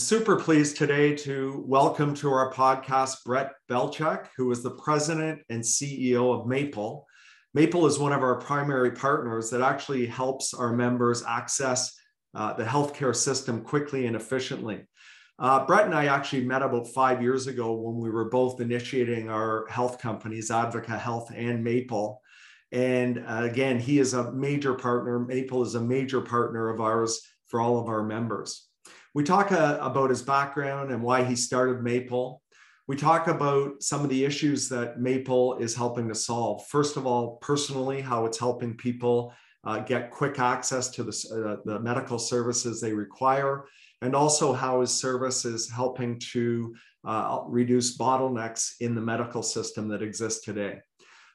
[0.00, 5.62] super pleased today to welcome to our podcast Brett Belchetz, who is the president and
[5.62, 7.06] CEO of Maple.
[7.52, 11.94] Maple is one of our primary partners that actually helps our members access
[12.34, 14.86] uh, the healthcare system quickly and efficiently.
[15.38, 19.28] Uh, Brett and I actually met about five years ago when we were both initiating
[19.28, 22.22] our health companies, Advocate Health and Maple.
[22.72, 25.18] And uh, again, he is a major partner.
[25.18, 28.69] Maple is a major partner of ours for all of our members.
[29.12, 32.42] We talk uh, about his background and why he started Maple.
[32.86, 36.64] We talk about some of the issues that Maple is helping to solve.
[36.68, 41.60] First of all, personally, how it's helping people uh, get quick access to the, uh,
[41.64, 43.64] the medical services they require,
[44.00, 46.74] and also how his service is helping to
[47.04, 50.78] uh, reduce bottlenecks in the medical system that exists today.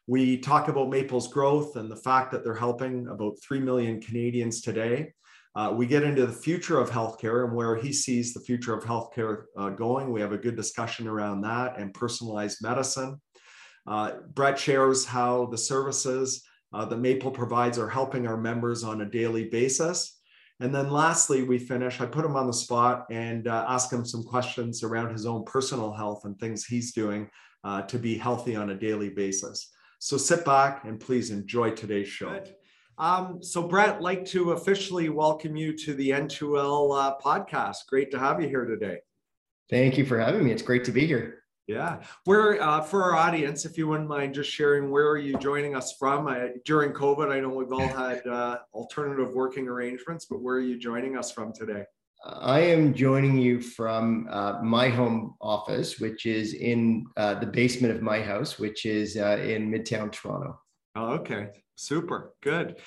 [0.07, 4.61] We talk about Maple's growth and the fact that they're helping about 3 million Canadians
[4.61, 5.13] today.
[5.55, 8.83] Uh, we get into the future of healthcare and where he sees the future of
[8.83, 10.11] healthcare uh, going.
[10.11, 13.21] We have a good discussion around that and personalized medicine.
[13.87, 19.01] Uh, Brett shares how the services uh, that Maple provides are helping our members on
[19.01, 20.19] a daily basis.
[20.59, 24.05] And then lastly, we finish, I put him on the spot and uh, ask him
[24.05, 27.29] some questions around his own personal health and things he's doing
[27.63, 29.71] uh, to be healthy on a daily basis.
[29.99, 32.29] So sit back and please enjoy today's show.
[32.29, 32.55] Good.
[32.97, 37.87] Um, so, Brett, like to officially welcome you to the N2L uh, podcast.
[37.87, 38.99] Great to have you here today.
[39.69, 40.51] Thank you for having me.
[40.51, 41.43] It's great to be here.
[41.67, 45.35] Yeah, where uh, for our audience, if you wouldn't mind just sharing, where are you
[45.39, 47.31] joining us from I, during COVID?
[47.31, 51.31] I know we've all had uh, alternative working arrangements, but where are you joining us
[51.31, 51.83] from today?
[52.23, 57.93] I am joining you from uh, my home office, which is in uh, the basement
[57.93, 60.59] of my house, which is uh, in Midtown Toronto.
[60.95, 61.49] Oh, okay.
[61.75, 62.33] Super.
[62.41, 62.77] Good.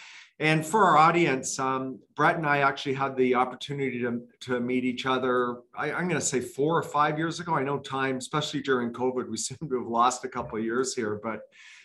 [0.41, 4.85] And for our audience, um, Brett and I actually had the opportunity to, to meet
[4.85, 7.55] each other, I, am going to say four or five years ago.
[7.55, 10.95] I know time, especially during COVID, we seem to have lost a couple of years
[10.95, 11.42] here, but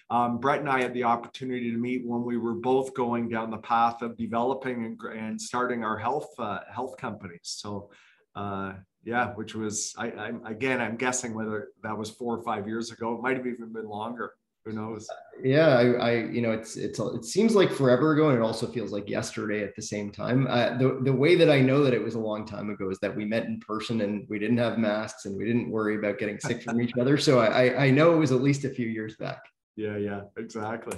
[0.09, 3.49] um, Brett and I had the opportunity to meet when we were both going down
[3.49, 7.39] the path of developing and, and starting our health uh, health companies.
[7.43, 7.89] So,
[8.35, 8.73] uh,
[9.03, 12.91] yeah, which was I, I'm again I'm guessing whether that was four or five years
[12.91, 13.15] ago.
[13.15, 14.33] It might have even been longer
[14.65, 15.07] who knows?
[15.43, 18.67] Yeah I, I, you know it's it's it seems like forever ago and it also
[18.67, 20.47] feels like yesterday at the same time.
[20.47, 22.99] Uh, the, the way that i know that it was a long time ago is
[22.99, 26.17] that we met in person and we didn't have masks and we didn't worry about
[26.17, 27.17] getting sick from each other.
[27.17, 29.43] So I, I know it was at least a few years back
[29.75, 30.97] yeah yeah exactly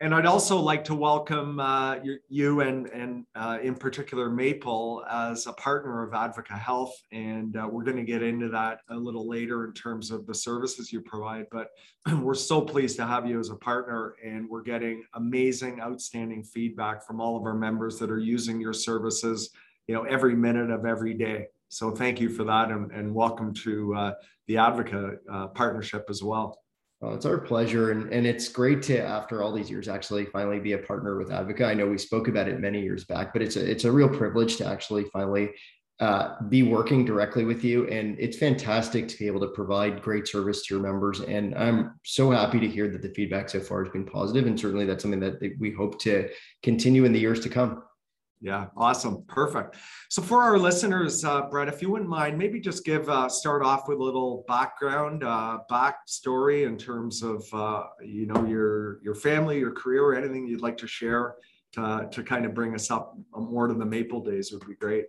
[0.00, 5.04] and I'd also like to welcome uh, you, you, and, and uh, in particular Maple
[5.08, 6.92] as a partner of Advocate Health.
[7.12, 10.34] And uh, we're going to get into that a little later in terms of the
[10.34, 11.46] services you provide.
[11.50, 11.68] But
[12.20, 14.16] we're so pleased to have you as a partner.
[14.24, 18.72] And we're getting amazing, outstanding feedback from all of our members that are using your
[18.72, 19.50] services,
[19.86, 21.46] you know, every minute of every day.
[21.68, 24.12] So thank you for that and, and welcome to uh,
[24.48, 26.63] the Advocate uh, partnership as well.
[27.04, 27.90] Well, it's our pleasure.
[27.90, 31.30] And, and it's great to, after all these years, actually finally be a partner with
[31.30, 31.66] Advocate.
[31.66, 34.08] I know we spoke about it many years back, but it's a, it's a real
[34.08, 35.50] privilege to actually finally
[36.00, 37.86] uh, be working directly with you.
[37.88, 41.20] And it's fantastic to be able to provide great service to your members.
[41.20, 44.58] And I'm so happy to hear that the feedback so far has been positive, And
[44.58, 46.30] certainly that's something that we hope to
[46.62, 47.82] continue in the years to come.
[48.44, 49.24] Yeah, awesome.
[49.26, 49.76] Perfect.
[50.10, 53.62] So for our listeners, uh, Brett, if you wouldn't mind, maybe just give, uh, start
[53.64, 59.14] off with a little background, uh, backstory in terms of, uh, you know, your, your
[59.14, 61.36] family, your career, or anything you'd like to share
[61.72, 65.06] to, to kind of bring us up more to the Maple days would be great.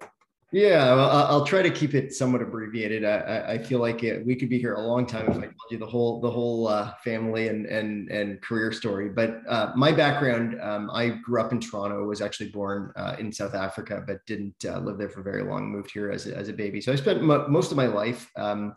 [0.55, 3.03] Yeah, well, I'll try to keep it somewhat abbreviated.
[3.03, 5.69] I, I feel like it, we could be here a long time if I told
[5.69, 9.09] you the whole the whole uh, family and and and career story.
[9.09, 12.05] But uh, my background, um, I grew up in Toronto.
[12.05, 15.69] Was actually born uh, in South Africa, but didn't uh, live there for very long.
[15.69, 16.79] Moved here as a, as a baby.
[16.79, 18.75] So I spent most of my life um,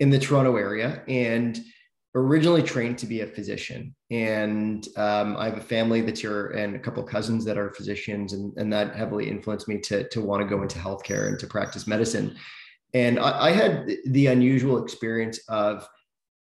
[0.00, 1.60] in the Toronto area and
[2.14, 6.74] originally trained to be a physician and um, i have a family that's here and
[6.74, 10.42] a couple cousins that are physicians and, and that heavily influenced me to, to want
[10.42, 12.34] to go into healthcare and to practice medicine
[12.94, 15.88] and I, I had the unusual experience of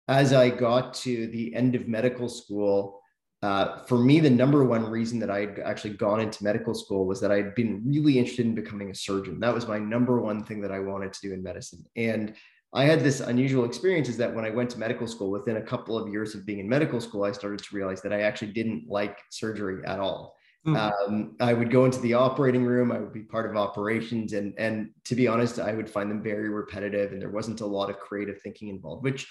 [0.09, 3.01] as i got to the end of medical school
[3.43, 7.07] uh, for me, the number one reason that I had actually gone into medical school
[7.07, 9.41] was that I'd been really interested in becoming a surgeon.
[9.41, 11.85] That was my number one thing that I wanted to do in medicine.
[11.97, 12.35] And
[12.73, 15.63] I had this unusual experience is that when I went to medical school, within a
[15.63, 18.53] couple of years of being in medical school, I started to realize that I actually
[18.53, 20.37] didn't like surgery at all.
[20.67, 20.77] Mm.
[20.77, 24.55] Um, I would go into the operating room, I would be part of operations, and
[24.59, 27.89] and to be honest, I would find them very repetitive, and there wasn't a lot
[27.89, 29.27] of creative thinking involved, which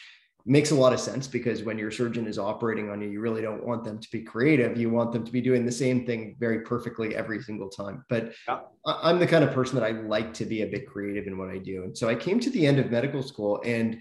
[0.50, 3.42] makes a lot of sense because when your surgeon is operating on you, you really
[3.42, 4.76] don't want them to be creative.
[4.78, 8.04] You want them to be doing the same thing very perfectly every single time.
[8.10, 8.62] But yeah.
[8.84, 11.50] I'm the kind of person that I like to be a bit creative in what
[11.50, 11.84] I do.
[11.84, 14.00] And so I came to the end of medical school and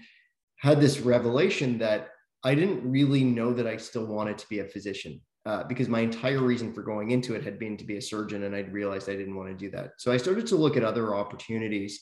[0.57, 2.09] had this revelation that
[2.43, 5.21] I didn't really know that I still wanted to be a physician.
[5.45, 8.43] Uh, because my entire reason for going into it had been to be a surgeon,
[8.43, 9.91] and I'd realized I didn't want to do that.
[9.97, 12.01] So I started to look at other opportunities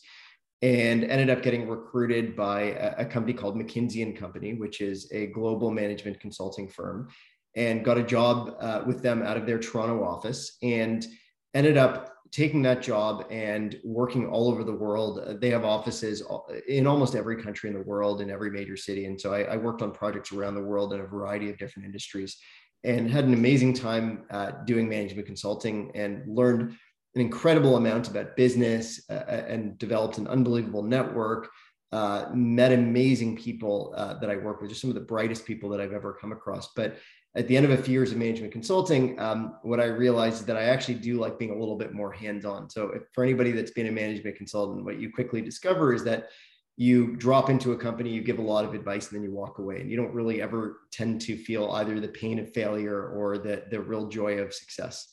[0.61, 5.11] and ended up getting recruited by a, a company called McKinsey and Company, which is
[5.11, 7.09] a global management consulting firm,
[7.55, 11.05] and got a job uh, with them out of their Toronto office and
[11.53, 15.19] ended up taking that job and working all over the world.
[15.19, 16.21] Uh, they have offices
[16.67, 19.05] in almost every country in the world, in every major city.
[19.05, 21.85] And so I, I, worked on projects around the world in a variety of different
[21.85, 22.37] industries
[22.83, 26.77] and had an amazing time uh, doing management consulting and learned
[27.17, 31.49] an incredible amount about business uh, uh, and developed an unbelievable network.
[31.91, 35.69] Uh, met amazing people uh, that I work with, just some of the brightest people
[35.69, 36.73] that I've ever come across.
[36.75, 36.97] But
[37.35, 40.45] at the end of a few years of management consulting, um, what I realized is
[40.47, 42.69] that I actually do like being a little bit more hands-on.
[42.69, 46.27] So if, for anybody that's been a management consultant, what you quickly discover is that
[46.75, 49.57] you drop into a company, you give a lot of advice, and then you walk
[49.57, 53.37] away, and you don't really ever tend to feel either the pain of failure or
[53.37, 55.07] the the real joy of success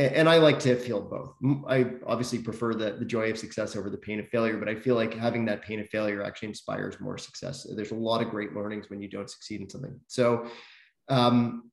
[0.00, 1.34] and I like to feel both.
[1.68, 4.74] I obviously prefer the, the joy of success over the pain of failure, but I
[4.74, 7.66] feel like having that pain of failure actually inspires more success.
[7.74, 9.98] There's a lot of great learnings when you don't succeed in something.
[10.06, 10.46] So,
[11.08, 11.70] um,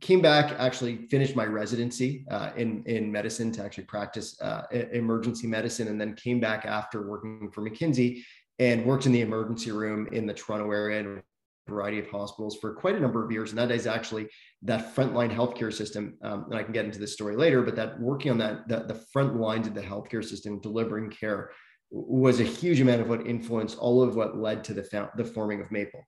[0.00, 4.62] came back, actually finished my residency uh, in in medicine to actually practice uh,
[4.92, 8.22] emergency medicine, and then came back after working for McKinsey
[8.58, 11.22] and worked in the emergency room in the Toronto area and
[11.66, 13.50] variety of hospitals for quite a number of years.
[13.50, 14.28] And that is actually
[14.62, 16.16] that frontline healthcare system.
[16.22, 18.80] Um, and I can get into this story later, but that working on that, the,
[18.80, 21.50] the front lines of the healthcare system, delivering care
[21.90, 25.60] was a huge amount of what influenced all of what led to the, the forming
[25.60, 26.04] of Maple.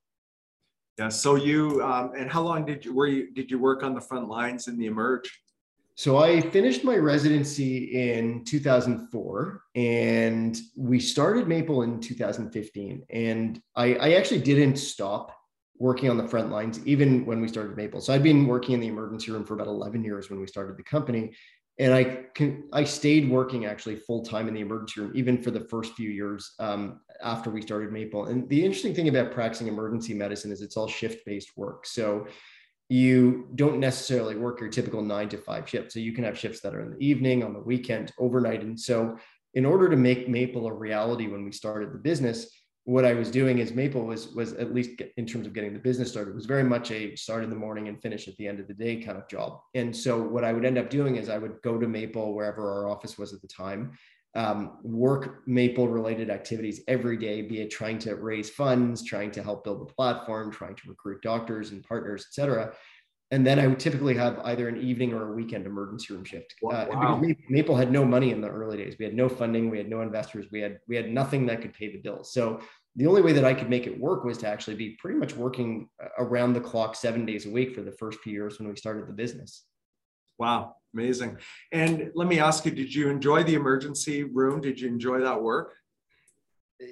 [0.98, 1.08] Yeah.
[1.10, 4.00] So you, um, and how long did you, were you, did you work on the
[4.00, 5.30] front lines in the emerge?
[5.98, 13.02] So I finished my residency in 2004 and we started Maple in 2015.
[13.08, 15.34] And I, I actually didn't stop
[15.78, 18.00] working on the front lines even when we started Maple.
[18.00, 20.76] So I'd been working in the emergency room for about 11 years when we started
[20.76, 21.34] the company.
[21.78, 25.50] And I can, I stayed working actually full time in the emergency room, even for
[25.50, 28.26] the first few years um, after we started Maple.
[28.26, 31.86] And the interesting thing about practicing emergency medicine is it's all shift based work.
[31.86, 32.26] So
[32.88, 35.92] you don't necessarily work your typical nine to five shift.
[35.92, 38.62] So you can have shifts that are in the evening, on the weekend, overnight.
[38.62, 39.18] And so
[39.54, 42.48] in order to make Maple a reality when we started the business,
[42.86, 45.80] what I was doing is Maple was was at least in terms of getting the
[45.80, 48.60] business started was very much a start in the morning and finish at the end
[48.60, 49.58] of the day kind of job.
[49.74, 52.62] And so what I would end up doing is I would go to Maple wherever
[52.72, 53.98] our office was at the time,
[54.36, 59.42] um, work Maple related activities every day, be it trying to raise funds, trying to
[59.42, 62.72] help build the platform, trying to recruit doctors and partners, et cetera.
[63.32, 66.54] And then I would typically have either an evening or a weekend emergency room shift.
[66.62, 67.22] Uh, wow.
[67.48, 68.94] Maple had no money in the early days.
[68.98, 69.68] We had no funding.
[69.68, 70.46] We had no investors.
[70.52, 72.32] We had we had nothing that could pay the bills.
[72.32, 72.60] So
[72.94, 75.34] the only way that I could make it work was to actually be pretty much
[75.34, 78.68] working uh, around the clock seven days a week for the first few years when
[78.68, 79.64] we started the business.
[80.38, 81.38] Wow, amazing.
[81.72, 84.60] And let me ask you, did you enjoy the emergency room?
[84.60, 85.74] Did you enjoy that work?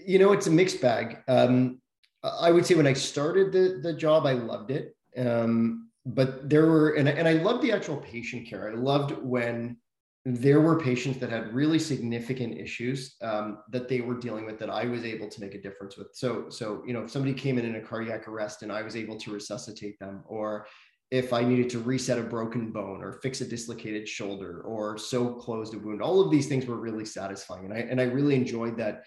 [0.06, 1.18] You know, it's a mixed bag.
[1.28, 1.80] Um,
[2.22, 4.96] I would say when I started the, the job, I loved it.
[5.16, 8.70] Um, but there were, and, and I loved the actual patient care.
[8.70, 9.78] I loved when
[10.26, 14.70] there were patients that had really significant issues um, that they were dealing with that
[14.70, 16.08] I was able to make a difference with.
[16.14, 18.96] So, so you know, if somebody came in in a cardiac arrest and I was
[18.96, 20.66] able to resuscitate them, or
[21.10, 25.34] if I needed to reset a broken bone or fix a dislocated shoulder or sew
[25.34, 28.34] closed a wound, all of these things were really satisfying, and I and I really
[28.34, 29.02] enjoyed that.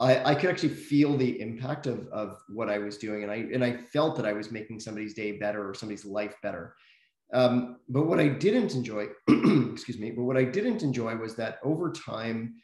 [0.00, 3.36] I, I could actually feel the impact of, of what I was doing, and I
[3.52, 6.74] and I felt that I was making somebody's day better or somebody's life better.
[7.32, 11.58] Um, but what I didn't enjoy, excuse me, but what I didn't enjoy was that
[11.62, 12.54] over time,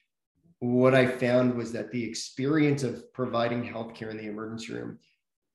[0.58, 4.98] what I found was that the experience of providing healthcare in the emergency room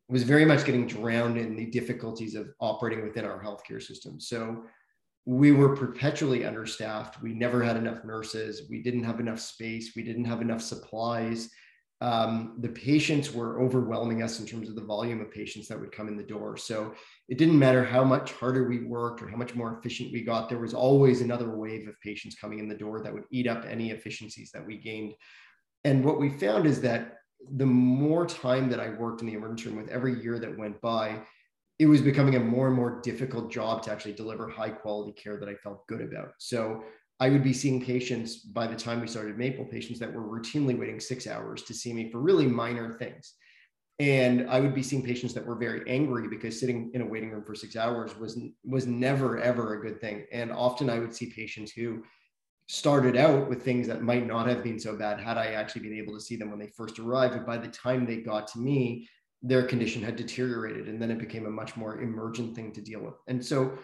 [0.08, 4.20] was very much getting drowned in the difficulties of operating within our healthcare system.
[4.20, 4.63] So
[5.25, 7.22] we were perpetually understaffed.
[7.22, 8.63] We never had enough nurses.
[8.70, 9.94] We didn't have enough space.
[9.96, 11.50] We didn't have enough supplies
[12.06, 15.92] um, the patients were overwhelming us in terms of the volume of patients that would
[15.92, 16.56] come in the door.
[16.56, 16.94] So
[17.30, 20.48] it didn't matter how much harder we worked or how much more efficient we got,
[20.48, 23.66] there was always another wave of patients coming in the door that would eat up
[23.68, 25.16] any efficiencies that we gained.
[25.84, 27.22] And what we found is that
[27.58, 30.80] the more time that I worked in the emergency room with every year that went
[30.82, 31.24] by,
[31.80, 35.40] it was becoming a more and more difficult job to actually deliver high quality care
[35.40, 36.34] that I felt good about.
[36.38, 36.84] So
[37.19, 40.77] I would be seeing patients by the time we started Maple, patients that were routinely
[40.77, 43.34] waiting six hours to see me for really minor things.
[44.00, 47.31] and i would be seeing patients that were very angry because sitting in a waiting
[47.31, 50.25] room for six hours was was never ever a good thing.
[50.39, 52.03] And often i would see patients who
[52.67, 55.98] started out with things that might not have been so bad had i actually been
[56.01, 57.36] able to see them when they first arrived.
[57.36, 59.07] But by the time they got to me
[59.51, 63.01] their condition had deteriorated and then it became a much more emergent thing to deal
[63.07, 63.17] with.
[63.27, 63.77] And so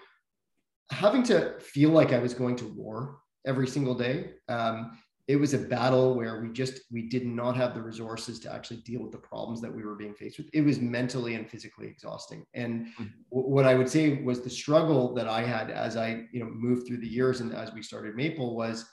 [0.91, 5.53] having to feel like i was going to war every single day um, it was
[5.53, 9.11] a battle where we just we did not have the resources to actually deal with
[9.11, 12.87] the problems that we were being faced with it was mentally and physically exhausting and
[12.87, 13.05] mm-hmm.
[13.29, 16.85] what i would say was the struggle that i had as i you know moved
[16.85, 18.85] through the years and as we started maple was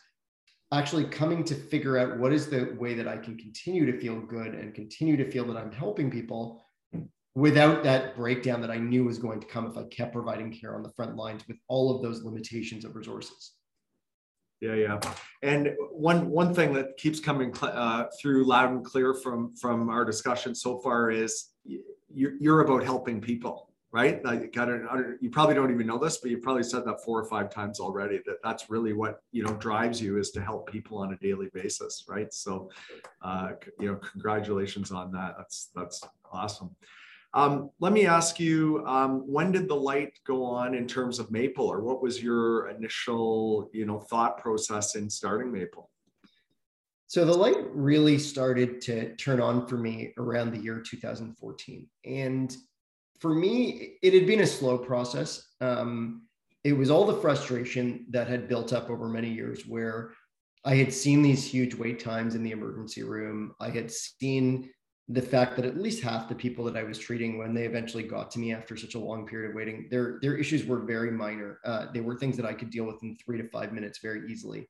[0.72, 4.20] actually coming to figure out what is the way that i can continue to feel
[4.20, 6.62] good and continue to feel that i'm helping people
[7.38, 10.74] without that breakdown that i knew was going to come if i kept providing care
[10.74, 13.52] on the front lines with all of those limitations of resources.
[14.60, 15.00] Yeah yeah.
[15.42, 20.04] And one one thing that keeps coming uh, through loud and clear from from our
[20.04, 21.50] discussion so far is
[22.12, 24.22] you're, you're about helping people right?
[24.22, 24.68] Like got
[25.20, 27.78] you probably don't even know this but you probably said that four or five times
[27.78, 31.16] already that that's really what you know drives you is to help people on a
[31.18, 32.32] daily basis right?
[32.34, 32.70] So
[33.22, 35.36] uh, you know congratulations on that.
[35.38, 36.02] That's that's
[36.32, 36.74] awesome
[37.34, 41.30] um, let me ask you, um, when did the light go on in terms of
[41.30, 45.90] Maple, or what was your initial, you know, thought process in starting Maple?
[47.06, 52.56] So the light really started to turn on for me around the year 2014, and
[53.20, 55.48] for me, it had been a slow process.
[55.60, 56.22] Um,
[56.64, 60.12] it was all the frustration that had built up over many years, where
[60.64, 63.54] I had seen these huge wait times in the emergency room.
[63.60, 64.70] I had seen
[65.10, 68.02] the fact that at least half the people that I was treating when they eventually
[68.02, 71.10] got to me after such a long period of waiting, their their issues were very
[71.10, 71.60] minor.
[71.64, 74.30] Uh, they were things that I could deal with in three to five minutes very
[74.30, 74.68] easily.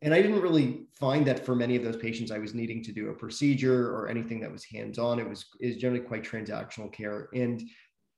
[0.00, 2.92] And I didn't really find that for many of those patients, I was needing to
[2.92, 5.18] do a procedure or anything that was hands-on.
[5.18, 7.28] It was is generally quite transactional care.
[7.34, 7.62] And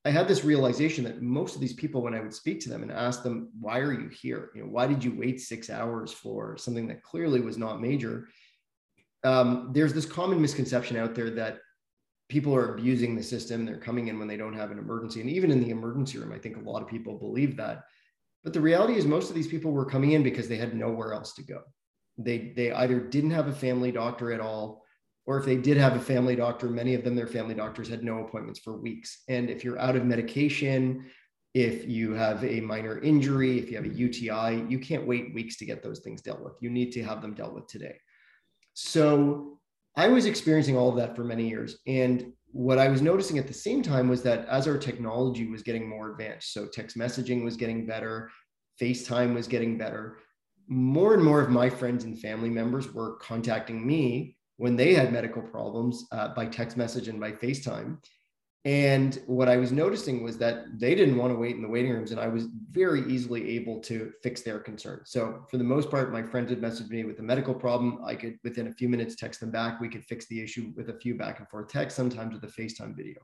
[0.05, 2.81] I had this realization that most of these people, when I would speak to them
[2.81, 4.51] and ask them, why are you here?
[4.55, 8.29] You know, why did you wait six hours for something that clearly was not major?
[9.23, 11.59] Um, there's this common misconception out there that
[12.29, 13.65] people are abusing the system.
[13.65, 15.21] They're coming in when they don't have an emergency.
[15.21, 17.83] And even in the emergency room, I think a lot of people believe that.
[18.43, 21.13] But the reality is, most of these people were coming in because they had nowhere
[21.13, 21.61] else to go.
[22.17, 24.83] They, they either didn't have a family doctor at all,
[25.25, 28.03] or if they did have a family doctor, many of them, their family doctors had
[28.03, 29.23] no appointments for weeks.
[29.27, 31.05] And if you're out of medication,
[31.53, 35.57] if you have a minor injury, if you have a UTI, you can't wait weeks
[35.57, 36.53] to get those things dealt with.
[36.61, 37.97] You need to have them dealt with today.
[38.79, 39.57] So
[39.95, 41.79] I was experiencing all of that for many years.
[41.87, 45.63] And what I was noticing at the same time was that as our technology was
[45.63, 48.29] getting more advanced, so text messaging was getting better,
[48.79, 50.19] FaceTime was getting better,
[50.67, 55.11] more and more of my friends and family members were contacting me when they had
[55.11, 57.97] medical problems uh, by text message and by FaceTime.
[58.67, 61.93] And what I was noticing was that they didn't want to wait in the waiting
[61.93, 65.09] rooms, and I was very easily able to fix their concerns.
[65.09, 68.01] So, for the most part, my friends had messaged me with a medical problem.
[68.05, 69.79] I could, within a few minutes, text them back.
[69.79, 72.61] We could fix the issue with a few back and forth texts, sometimes with a
[72.61, 73.19] FaceTime video.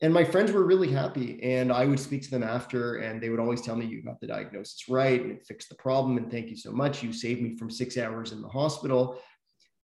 [0.00, 1.40] And my friends were really happy.
[1.44, 4.18] And I would speak to them after, and they would always tell me, You got
[4.18, 6.16] the diagnosis right, and it fixed the problem.
[6.16, 7.04] And thank you so much.
[7.04, 9.20] You saved me from six hours in the hospital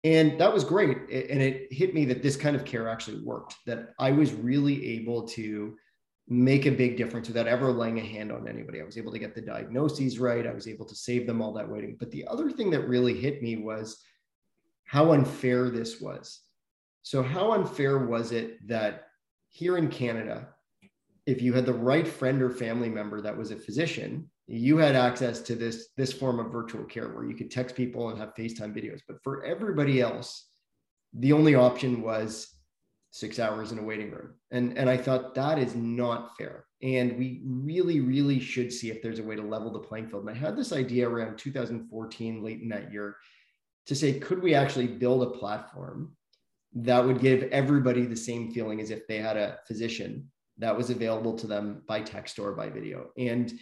[0.05, 0.97] and that was great.
[1.11, 4.95] And it hit me that this kind of care actually worked that i was really
[4.97, 5.77] able to
[6.29, 8.81] make a big difference without ever laying a hand on anybody.
[8.81, 10.47] I was able to get the diagnoses right.
[10.47, 13.15] I was able to save them all that waiting but the other thing that really
[13.15, 14.01] hit me was
[14.85, 16.41] how unfair this was.
[17.03, 19.07] So how unfair was it that
[19.49, 20.49] here in canada
[21.27, 24.97] if you had the right friend or family member that was a physician you had
[24.97, 28.35] access to this this form of virtual care where you could text people and have
[28.35, 29.01] FaceTime videos.
[29.07, 30.49] But for everybody else,
[31.15, 32.53] the only option was
[33.13, 34.35] six hours in a waiting room.
[34.51, 36.65] And, and I thought that is not fair.
[36.83, 40.29] And we really, really should see if there's a way to level the playing field.
[40.29, 43.17] And I had this idea around 2014, late in that year,
[43.87, 46.17] to say, could we actually build a platform
[46.75, 50.91] that would give everybody the same feeling as if they had a physician that was
[50.91, 53.11] available to them by text or by video?
[53.19, 53.53] And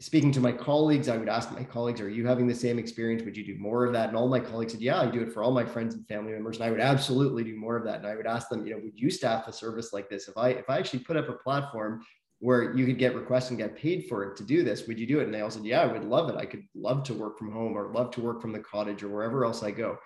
[0.00, 3.22] speaking to my colleagues, I would ask my colleagues, are you having the same experience?
[3.22, 4.08] Would you do more of that?
[4.08, 6.32] And all my colleagues said, yeah, I do it for all my friends and family
[6.32, 6.56] members.
[6.56, 7.98] And I would absolutely do more of that.
[7.98, 10.28] And I would ask them, you know, would you staff a service like this?
[10.28, 12.04] If I, if I actually put up a platform
[12.40, 15.06] where you could get requests and get paid for it to do this, would you
[15.06, 15.24] do it?
[15.24, 16.36] And they all said, yeah, I would love it.
[16.36, 19.08] I could love to work from home or love to work from the cottage or
[19.08, 19.98] wherever else I go.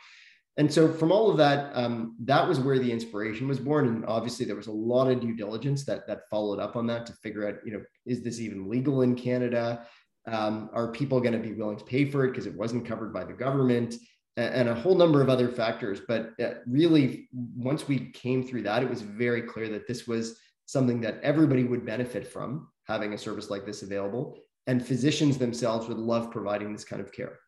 [0.58, 3.86] And so from all of that, um, that was where the inspiration was born.
[3.86, 7.06] And obviously there was a lot of due diligence that that followed up on that
[7.06, 9.86] to figure out, you know, is this even legal in Canada?
[10.26, 13.14] Um, are people going to be willing to pay for it because it wasn't covered
[13.14, 13.94] by the government?
[14.38, 16.00] and a whole number of other factors.
[16.06, 20.38] But uh, really, once we came through that, it was very clear that this was
[20.66, 24.38] something that everybody would benefit from having a service like this available.
[24.68, 27.38] And physicians themselves would love providing this kind of care.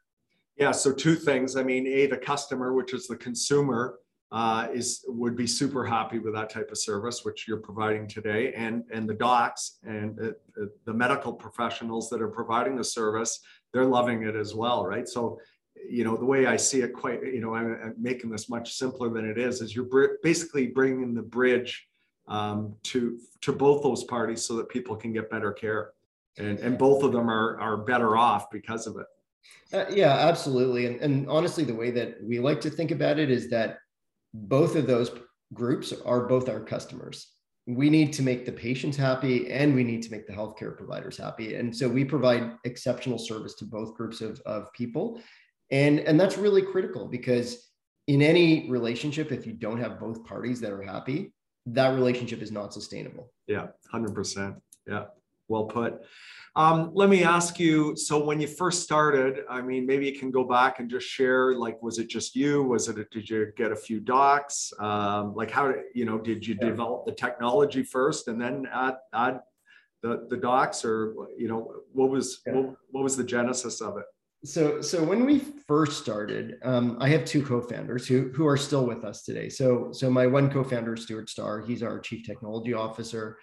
[0.60, 1.56] Yeah, so two things.
[1.56, 3.98] I mean, A, the customer, which is the consumer,
[4.30, 8.52] uh, is would be super happy with that type of service, which you're providing today,
[8.52, 10.26] and and the docs and uh,
[10.62, 13.40] uh the medical professionals that are providing the service,
[13.72, 15.08] they're loving it as well, right?
[15.08, 15.40] So
[15.88, 18.74] you know the way i see it quite you know i'm, I'm making this much
[18.74, 21.86] simpler than it is is you're br- basically bringing the bridge
[22.28, 25.92] um, to to both those parties so that people can get better care
[26.36, 29.06] and and both of them are are better off because of it
[29.72, 30.86] uh, yeah absolutely.
[30.86, 33.78] And, and honestly the way that we like to think about it is that
[34.34, 35.10] both of those
[35.52, 37.28] groups are both our customers.
[37.66, 41.16] We need to make the patients happy and we need to make the healthcare providers
[41.16, 41.54] happy.
[41.56, 45.20] And so we provide exceptional service to both groups of, of people.
[45.70, 47.68] And and that's really critical because
[48.08, 51.32] in any relationship if you don't have both parties that are happy
[51.66, 53.30] that relationship is not sustainable.
[53.46, 55.04] Yeah 100% yeah
[55.50, 56.00] well put.
[56.56, 60.32] Um, let me ask you so when you first started i mean maybe you can
[60.32, 62.64] go back and just share like was it just you?
[62.64, 64.72] Was it did you get a few docs?
[64.80, 66.68] Um, like how you know did you yeah.
[66.68, 69.40] develop the technology first and then add add
[70.02, 72.54] the, the docs or you know what was yeah.
[72.54, 74.06] what, what was the genesis of it?
[74.44, 78.86] So so when we first started um, i have two co-founders who who are still
[78.86, 79.48] with us today.
[79.48, 83.38] So so my one co-founder stuart starr he's our chief technology officer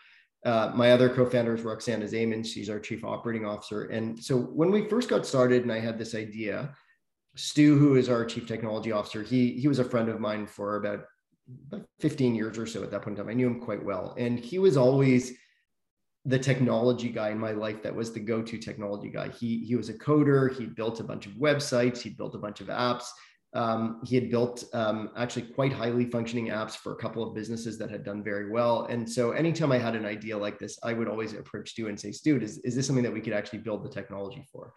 [0.48, 4.72] uh, my other co-founder is roxana zaman she's our chief operating officer and so when
[4.72, 6.74] we first got started and i had this idea
[7.36, 10.77] stu who is our chief technology officer he he was a friend of mine for
[10.77, 11.06] about,
[11.72, 14.16] about 15 years or so at that point in time i knew him quite well
[14.18, 15.34] and he was always
[16.27, 19.30] the technology guy in my life that was the go-to technology guy.
[19.30, 20.54] He he was a coder.
[20.54, 22.00] He built a bunch of websites.
[22.00, 23.06] He built a bunch of apps.
[23.54, 27.77] Um, he had built um, actually quite highly functioning apps for a couple of businesses
[27.77, 28.86] that had done very well.
[28.86, 32.00] And so anytime I had an idea like this, I would always approach Stu and
[32.00, 34.74] say, Stu, is, is this something that we could actually build the technology for?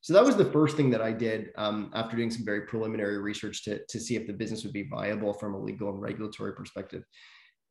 [0.00, 3.18] So that was the first thing that I did um, after doing some very preliminary
[3.18, 6.54] research to, to see if the business would be viable from a legal and regulatory
[6.54, 7.04] perspective.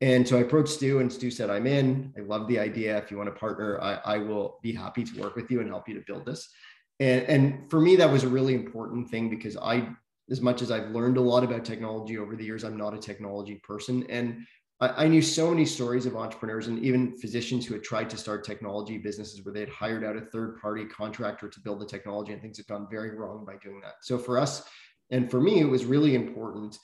[0.01, 2.13] And so I approached Stu, and Stu said, I'm in.
[2.17, 2.97] I love the idea.
[2.97, 5.69] If you want to partner, I, I will be happy to work with you and
[5.69, 6.47] help you to build this.
[6.99, 9.89] And, and for me, that was a really important thing because I,
[10.29, 12.99] as much as I've learned a lot about technology over the years, I'm not a
[12.99, 14.05] technology person.
[14.09, 14.45] And
[14.79, 18.17] I, I knew so many stories of entrepreneurs and even physicians who had tried to
[18.17, 21.85] start technology businesses where they had hired out a third party contractor to build the
[21.85, 23.95] technology and things had gone very wrong by doing that.
[24.01, 24.63] So for us,
[25.09, 26.77] and for me, it was really important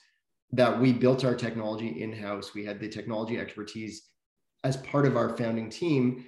[0.52, 2.54] that we built our technology in house.
[2.54, 4.08] We had the technology expertise
[4.62, 6.24] as part of our founding team,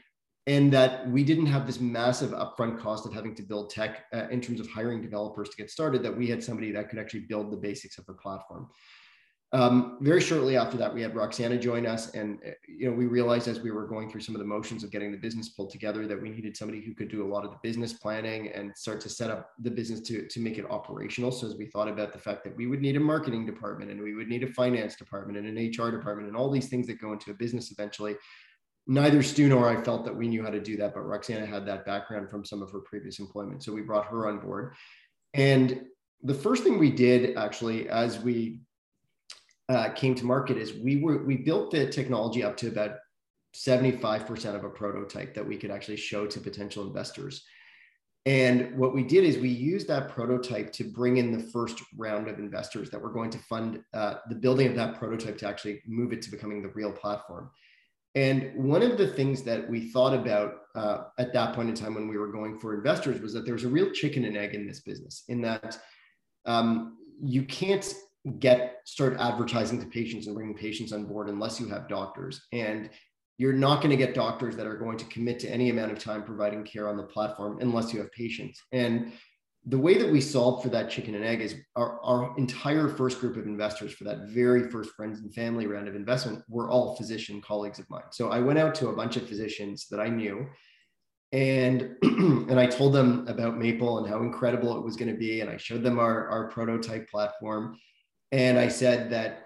[0.47, 4.29] and that we didn't have this massive upfront cost of having to build tech uh,
[4.31, 7.21] in terms of hiring developers to get started, that we had somebody that could actually
[7.21, 8.69] build the basics of the platform.
[9.53, 13.07] Um, very shortly after that, we had Roxana join us, and uh, you know we
[13.07, 15.71] realized as we were going through some of the motions of getting the business pulled
[15.71, 18.77] together that we needed somebody who could do a lot of the business planning and
[18.77, 21.31] start to set up the business to to make it operational.
[21.31, 24.03] So as we thought about the fact that we would need a marketing department and
[24.03, 27.01] we would need a finance department and an HR department and all these things that
[27.01, 28.17] go into a business eventually,
[28.87, 31.67] neither Stu nor I felt that we knew how to do that, but Roxana had
[31.67, 34.75] that background from some of her previous employment, so we brought her on board.
[35.35, 35.83] And
[36.23, 38.61] the first thing we did actually, as we
[39.69, 42.97] uh, came to market is we were we built the technology up to about
[43.55, 47.45] 75% of a prototype that we could actually show to potential investors.
[48.27, 52.29] And what we did is we used that prototype to bring in the first round
[52.29, 55.81] of investors that were going to fund uh, the building of that prototype to actually
[55.87, 57.51] move it to becoming the real platform.
[58.17, 61.95] And one of the things that we thought about uh, at that point in time
[61.95, 64.55] when we were going for investors was that there was a real chicken and egg
[64.55, 65.79] in this business, in that
[66.47, 67.95] um, you can't
[68.39, 72.41] get start advertising to patients and bringing patients on board unless you have doctors.
[72.53, 72.89] And
[73.39, 75.99] you're not going to get doctors that are going to commit to any amount of
[75.99, 78.63] time providing care on the platform unless you have patients.
[78.73, 79.13] And
[79.69, 83.21] the way that we solved for that chicken and egg is our, our entire first
[83.21, 86.97] group of investors for that very first friends and family round of investment were all
[86.97, 88.03] physician colleagues of mine.
[88.11, 90.47] So i went out to a bunch of physicians that i knew
[91.33, 95.41] and and i told them about maple and how incredible it was going to be
[95.41, 97.77] and i showed them our, our prototype platform
[98.33, 99.46] and I said that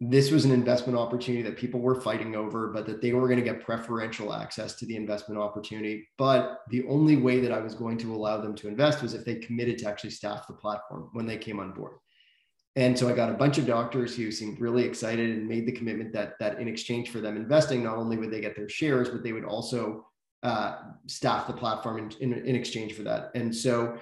[0.00, 3.40] this was an investment opportunity that people were fighting over, but that they were going
[3.40, 6.06] to get preferential access to the investment opportunity.
[6.16, 9.24] But the only way that I was going to allow them to invest was if
[9.24, 11.94] they committed to actually staff the platform when they came on board.
[12.76, 15.72] And so I got a bunch of doctors who seemed really excited and made the
[15.72, 19.08] commitment that that in exchange for them investing, not only would they get their shares,
[19.08, 20.06] but they would also
[20.44, 20.76] uh,
[21.08, 23.32] staff the platform in, in, in exchange for that.
[23.34, 23.98] And so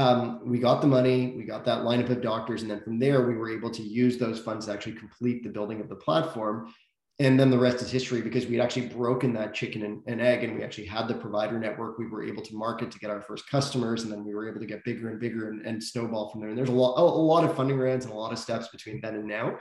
[0.00, 3.26] um, we got the money, we got that lineup of doctors, and then from there
[3.26, 6.72] we were able to use those funds to actually complete the building of the platform.
[7.18, 10.42] And then the rest is history because we'd actually broken that chicken and, and, egg,
[10.42, 11.98] and we actually had the provider network.
[11.98, 14.60] We were able to market to get our first customers, and then we were able
[14.60, 16.48] to get bigger and bigger and, and snowball from there.
[16.48, 19.02] And there's a lot, a, lot of funding rounds and a lot of steps between
[19.02, 19.58] then and now.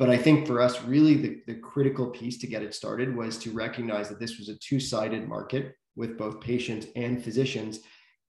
[0.00, 3.38] But I think for us, really the, the critical piece to get it started was
[3.38, 7.80] to recognize that this was a two-sided market with both patients and physicians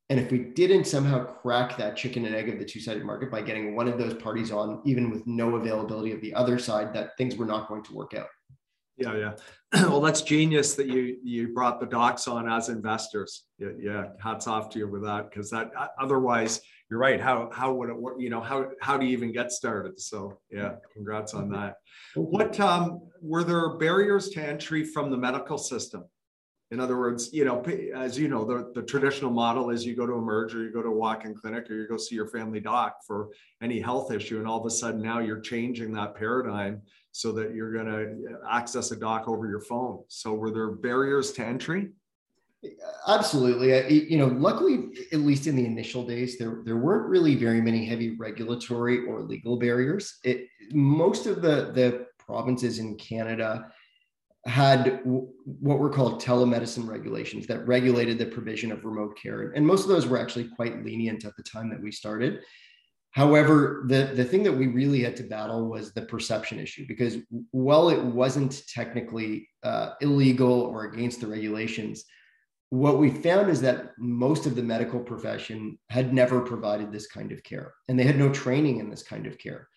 [0.10, 3.30] and if we didn't somehow crack that chicken and egg of the two sided market
[3.30, 6.93] by getting one of those parties on, even with no availability of the other side,
[6.93, 8.28] that things were not going to work out.
[8.96, 9.34] Yeah, yeah.
[9.89, 13.43] well, that's genius that you you brought the docs on as investors.
[13.60, 14.06] Yeah, yeah.
[14.20, 17.22] Hats off to you with that because that otherwise, you're right.
[17.22, 18.15] How how would it work?
[18.17, 20.00] You know how how do you even get started?
[20.00, 21.76] So yeah, congrats on that.
[22.15, 26.06] What um were there barriers to entry from the medical system?
[26.71, 27.62] In other words, you know,
[27.95, 30.82] as you know, the, the traditional model is you go to Emerge or you go
[30.82, 33.30] to a walk-in clinic or you go see your family doc for
[33.62, 34.39] any health issue.
[34.39, 36.82] And all of a sudden now you're changing that paradigm
[37.13, 40.03] so that you're going to uh, access a doc over your phone.
[40.10, 41.89] So were there barriers to entry?
[43.08, 44.10] Absolutely.
[44.10, 47.86] You know, luckily, at least in the initial days, there, there weren't really very many
[47.86, 50.17] heavy regulatory or legal barriers.
[50.23, 53.71] It, most of the, the provinces in Canada
[54.47, 59.51] had what were called telemedicine regulations that regulated the provision of remote care.
[59.51, 62.39] And most of those were actually quite lenient at the time that we started.
[63.12, 67.17] However, the, the thing that we really had to battle was the perception issue because
[67.51, 72.05] while it wasn't technically uh, illegal or against the regulations,
[72.69, 77.31] what we found is that most of the medical profession had never provided this kind
[77.31, 79.67] of care and they had no training in this kind of care.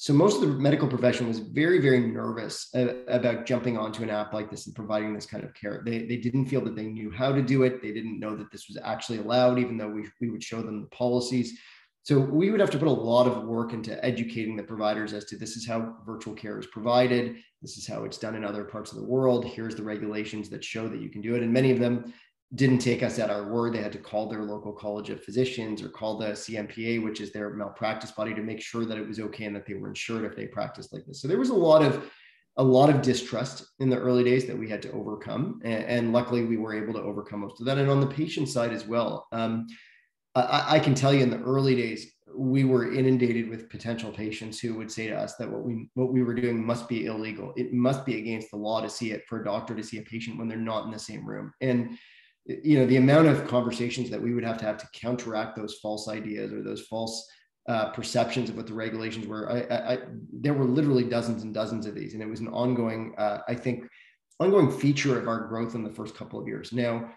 [0.00, 2.72] So most of the medical profession was very, very nervous
[3.08, 5.82] about jumping onto an app like this and providing this kind of care.
[5.84, 7.82] They, they didn't feel that they knew how to do it.
[7.82, 10.82] They didn't know that this was actually allowed, even though we, we would show them
[10.82, 11.58] the policies.
[12.04, 15.24] So we would have to put a lot of work into educating the providers as
[15.26, 17.34] to this is how virtual care is provided.
[17.60, 19.46] This is how it's done in other parts of the world.
[19.46, 21.42] Here's the regulations that show that you can do it.
[21.42, 22.14] And many of them
[22.54, 23.74] didn't take us at our word.
[23.74, 27.30] They had to call their local college of physicians or call the CMPA, which is
[27.30, 30.24] their malpractice body, to make sure that it was okay and that they were insured
[30.24, 31.20] if they practiced like this.
[31.20, 32.10] So there was a lot of
[32.56, 36.12] a lot of distrust in the early days that we had to overcome, and, and
[36.12, 37.78] luckily we were able to overcome most of that.
[37.78, 39.68] And on the patient side as well, um,
[40.34, 44.58] I, I can tell you in the early days we were inundated with potential patients
[44.58, 47.52] who would say to us that what we what we were doing must be illegal.
[47.56, 50.02] It must be against the law to see it for a doctor to see a
[50.02, 51.52] patient when they're not in the same room.
[51.60, 51.98] And
[52.48, 55.78] you know the amount of conversations that we would have to have to counteract those
[55.82, 57.28] false ideas or those false
[57.68, 59.98] uh, perceptions of what the regulations were I, I, I,
[60.32, 63.54] there were literally dozens and dozens of these and it was an ongoing uh, i
[63.54, 63.84] think
[64.40, 66.72] ongoing feature of our growth in the first couple of years.
[66.72, 67.10] Now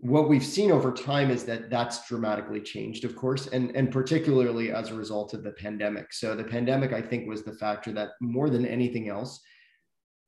[0.00, 4.70] what we've seen over time is that that's dramatically changed of course and and particularly
[4.70, 6.12] as a result of the pandemic.
[6.12, 9.40] So the pandemic i think was the factor that more than anything else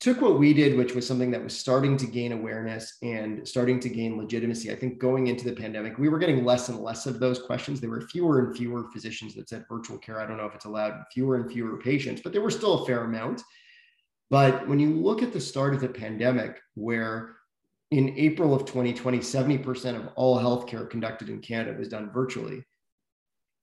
[0.00, 3.80] took what we did, which was something that was starting to gain awareness and starting
[3.80, 4.70] to gain legitimacy.
[4.70, 7.80] I think going into the pandemic, we were getting less and less of those questions.
[7.80, 10.20] There were fewer and fewer physicians that said virtual care.
[10.20, 12.86] I don't know if it's allowed, fewer and fewer patients, but there were still a
[12.86, 13.42] fair amount.
[14.30, 17.34] But when you look at the start of the pandemic, where
[17.90, 22.62] in April of 2020, 70% of all healthcare conducted in Canada was done virtually.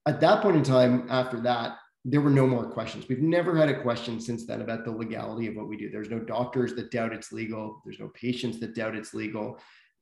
[0.08, 3.08] At that point in time, after that, there were no more questions.
[3.10, 5.90] We've never had a question since then about the legality of what we do.
[5.90, 7.82] There's no doctors that doubt it's legal.
[7.84, 9.60] There's no patients that doubt it's legal.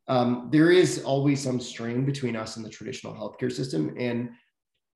[0.10, 3.96] Um, there is always some strain between us and the traditional healthcare system.
[3.98, 4.32] And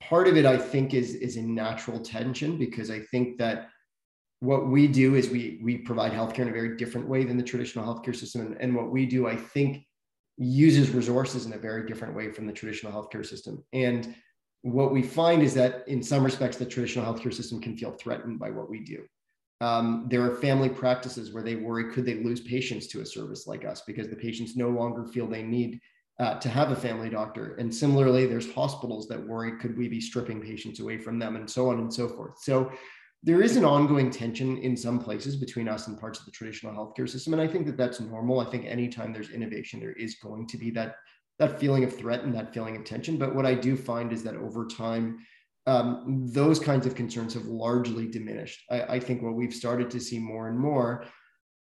[0.02, 3.70] part of it, I think, is, is a natural tension because I think that
[4.41, 7.43] what we do is we, we provide healthcare in a very different way than the
[7.43, 8.41] traditional healthcare system.
[8.41, 9.86] And, and what we do, I think,
[10.38, 13.63] uses resources in a very different way from the traditional healthcare system.
[13.72, 14.13] And
[14.71, 18.39] what we find is that in some respects, the traditional healthcare system can feel threatened
[18.39, 19.06] by what we do.
[19.62, 23.47] Um, there are family practices where they worry could they lose patients to a service
[23.47, 25.80] like us because the patients no longer feel they need
[26.19, 27.56] uh, to have a family doctor.
[27.56, 31.49] And similarly, there's hospitals that worry could we be stripping patients away from them and
[31.49, 32.39] so on and so forth.
[32.39, 32.71] So
[33.23, 36.73] there is an ongoing tension in some places between us and parts of the traditional
[36.73, 37.34] healthcare system.
[37.34, 38.39] And I think that that's normal.
[38.39, 40.95] I think anytime there's innovation, there is going to be that
[41.39, 43.17] that feeling of threat and that feeling of tension.
[43.17, 45.19] But what I do find is that over time,
[45.67, 48.63] um, those kinds of concerns have largely diminished.
[48.71, 51.04] I, I, think what we've started to see more and more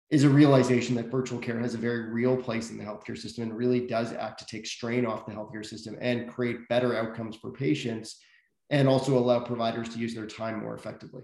[0.09, 3.45] is a realization that virtual care has a very real place in the healthcare system
[3.45, 7.37] and really does act to take strain off the healthcare system and create better outcomes
[7.37, 8.19] for patients
[8.69, 11.23] and also allow providers to use their time more effectively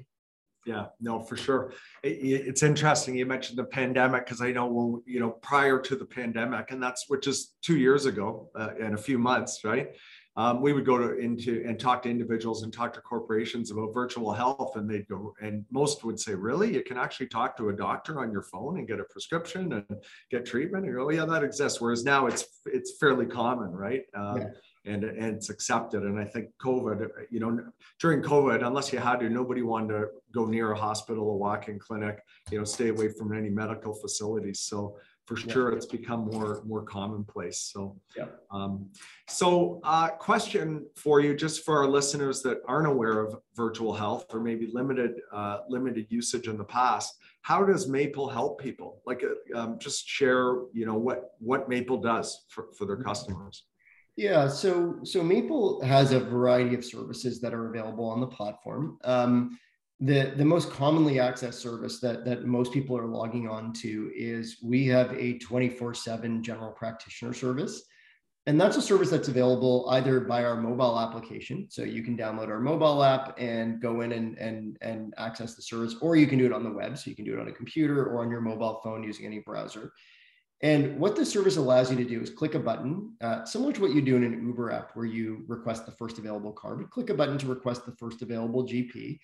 [0.69, 2.17] yeah no for sure it,
[2.49, 6.05] it's interesting you mentioned the pandemic because i know when you know prior to the
[6.05, 9.89] pandemic and that's which is two years ago uh, in a few months right
[10.38, 13.93] um, we would go to into and talk to individuals and talk to corporations about
[13.93, 17.69] virtual health, and they'd go, and most would say, "Really, you can actually talk to
[17.69, 19.86] a doctor on your phone and get a prescription and
[20.32, 24.03] get treatment?" And go, oh, "Yeah, that exists." Whereas now it's it's fairly common, right?
[24.15, 24.47] Um, yeah
[24.85, 26.03] and, and it's accepted.
[26.03, 27.59] And I think COVID, you know,
[27.99, 31.79] during COVID, unless you had to, nobody wanted to go near a hospital, a walk-in
[31.79, 34.61] clinic, you know, stay away from any medical facilities.
[34.61, 34.97] So
[35.29, 35.77] for sure, yeah.
[35.77, 37.59] it's become more more commonplace.
[37.71, 38.25] So yeah.
[38.49, 38.89] Um,
[39.27, 44.25] so uh, question for you, just for our listeners that aren't aware of virtual health
[44.33, 49.03] or maybe limited uh, limited usage in the past, how does Maple help people?
[49.05, 53.07] Like, uh, um, just share, you know, what what Maple does for, for their mm-hmm.
[53.07, 53.65] customers.
[54.19, 58.97] Yeah, so so Maple has a variety of services that are available on the platform.
[59.05, 59.58] Um,
[60.01, 64.58] the the most commonly accessed service that that most people are logging on to is
[64.62, 67.82] we have a 24/7 general practitioner service.
[68.45, 71.67] And that's a service that's available either by our mobile application.
[71.69, 75.62] So you can download our mobile app and go in and, and, and access the
[75.62, 76.97] service, or you can do it on the web.
[76.97, 79.39] So you can do it on a computer or on your mobile phone using any
[79.39, 79.93] browser.
[80.62, 83.82] And what this service allows you to do is click a button, uh, similar to
[83.82, 86.89] what you do in an Uber app where you request the first available car, but
[86.89, 89.19] click a button to request the first available GP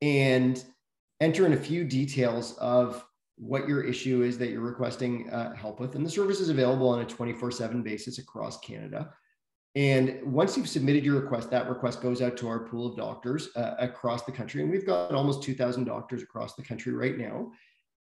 [0.00, 0.64] and
[1.20, 3.04] enter in a few details of
[3.36, 5.96] what your issue is that you're requesting uh, help with.
[5.96, 9.12] And the service is available on a 24 7 basis across Canada.
[9.76, 13.48] And once you've submitted your request, that request goes out to our pool of doctors
[13.56, 14.62] uh, across the country.
[14.62, 17.50] And we've got almost 2,000 doctors across the country right now.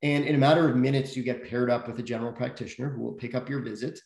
[0.02, 3.02] And in a matter of minutes, you get paired up with a general practitioner who
[3.02, 4.00] will pick up your visit,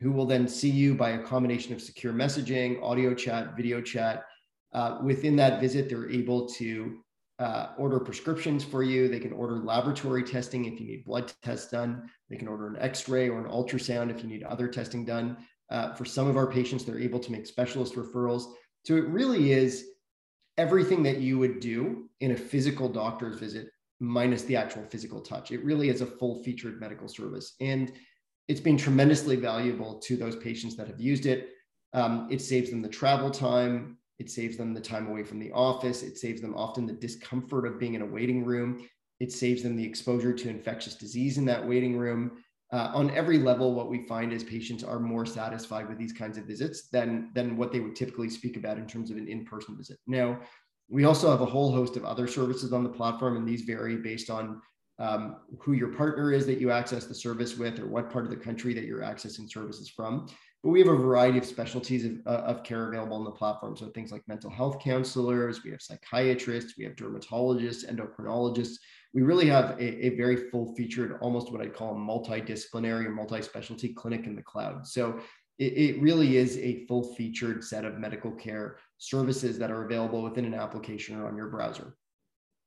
[0.00, 4.24] who will then see you by a combination of secure messaging, audio chat, video chat.
[4.72, 6.98] Uh, within that visit, they're able to
[7.38, 9.08] uh, order prescriptions for you.
[9.08, 12.10] They can order laboratory testing if you need blood tests done.
[12.28, 15.36] They can order an x ray or an ultrasound if you need other testing done.
[15.70, 18.52] Uh, for some of our patients, they're able to make specialist referrals.
[18.84, 19.86] So it really is
[20.56, 23.68] everything that you would do in a physical doctor's visit
[24.00, 25.50] minus the actual physical touch.
[25.50, 27.54] It really is a full featured medical service.
[27.60, 27.92] And
[28.46, 31.50] it's been tremendously valuable to those patients that have used it.
[31.92, 33.98] Um, it saves them the travel time.
[34.18, 36.02] It saves them the time away from the office.
[36.02, 38.86] It saves them often the discomfort of being in a waiting room.
[39.20, 42.42] It saves them the exposure to infectious disease in that waiting room.
[42.70, 46.36] Uh, on every level, what we find is patients are more satisfied with these kinds
[46.36, 49.44] of visits than, than what they would typically speak about in terms of an in
[49.44, 49.98] person visit.
[50.06, 50.40] Now,
[50.88, 53.96] we also have a whole host of other services on the platform, and these vary
[53.96, 54.60] based on
[54.98, 58.30] um, who your partner is that you access the service with or what part of
[58.30, 60.26] the country that you're accessing services from.
[60.64, 63.76] But we have a variety of specialties of, uh, of care available on the platform.
[63.76, 68.74] So things like mental health counselors, we have psychiatrists, we have dermatologists, endocrinologists.
[69.14, 73.10] We really have a, a very full featured, almost what I'd call a multidisciplinary or
[73.10, 74.84] multi-specialty clinic in the cloud.
[74.84, 75.20] So
[75.58, 80.22] it, it really is a full featured set of medical care services that are available
[80.22, 81.96] within an application or on your browser.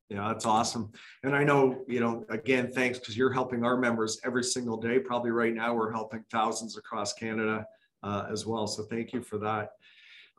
[0.09, 0.91] Yeah, that's awesome.
[1.23, 4.99] And I know, you know, again, thanks because you're helping our members every single day.
[4.99, 7.65] Probably right now, we're helping thousands across Canada
[8.03, 8.67] uh, as well.
[8.67, 9.69] So thank you for that.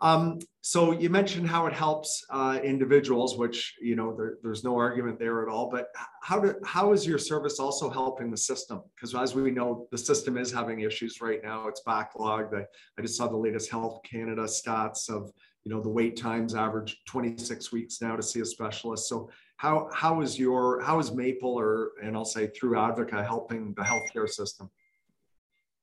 [0.00, 4.76] Um, so you mentioned how it helps uh, individuals, which you know there, there's no
[4.76, 5.70] argument there at all.
[5.70, 5.88] But
[6.22, 8.83] how do how is your service also helping the system?
[8.94, 11.68] Because as we know, the system is having issues right now.
[11.68, 12.55] It's backlogged.
[12.55, 12.64] I,
[12.98, 15.33] I just saw the latest Health Canada stats of
[15.64, 19.09] you know the wait times average 26 weeks now to see a specialist.
[19.09, 23.72] So how how is your how is Maple or and I'll say through Advocate helping
[23.74, 24.70] the healthcare system?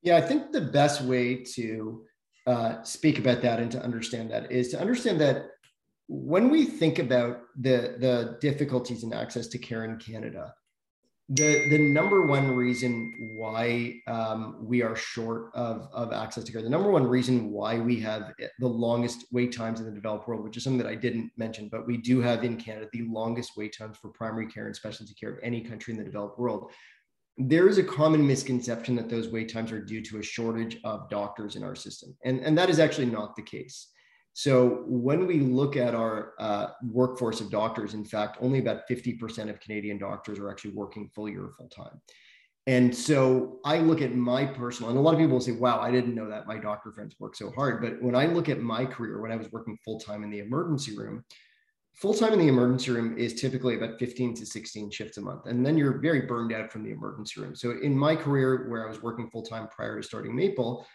[0.02, 2.06] Yeah, I think the best way to
[2.50, 5.52] uh, speak about that and to understand that is to understand that
[6.08, 10.56] when we think about the, the difficulties in access to care in Canada,
[11.30, 16.64] the, the number one reason why um, we are short of, of access to care,
[16.64, 20.44] the number one reason why we have the longest wait times in the developed world,
[20.44, 23.52] which is something that I didn't mention, but we do have in Canada the longest
[23.56, 26.72] wait times for primary care and specialty care of any country in the developed world
[27.40, 31.10] there is a common misconception that those wait times are due to a shortage of
[31.10, 32.14] doctors in our system.
[32.26, 33.88] And, and that is actually not the case.
[34.34, 39.50] So when we look at our uh, workforce of doctors, in fact, only about 50%
[39.50, 42.02] of Canadian doctors are actually working fully or full time.
[42.68, 45.80] And so I look at my personal, and a lot of people will say, wow,
[45.80, 47.82] I didn't know that my doctor friends work so hard.
[47.82, 50.40] But when I look at my career, when I was working full time in the
[50.40, 51.24] emergency room,
[51.96, 55.46] full time in the emergency room is typically about 15 to 16 shifts a month.
[55.46, 57.56] And then you're very burned out from the emergency room.
[57.56, 60.86] So in my career, where I was working full time prior to starting Maple,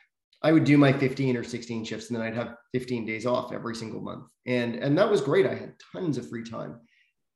[0.43, 3.53] I would do my 15 or 16 shifts and then I'd have 15 days off
[3.53, 4.27] every single month.
[4.47, 5.47] And, and that was great.
[5.47, 6.81] I had tons of free time.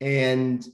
[0.00, 0.66] And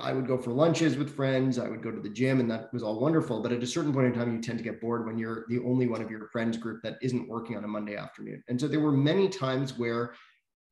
[0.00, 1.58] I would go for lunches with friends.
[1.58, 3.40] I would go to the gym, and that was all wonderful.
[3.40, 5.60] But at a certain point in time, you tend to get bored when you're the
[5.60, 8.42] only one of your friends group that isn't working on a Monday afternoon.
[8.48, 10.14] And so there were many times where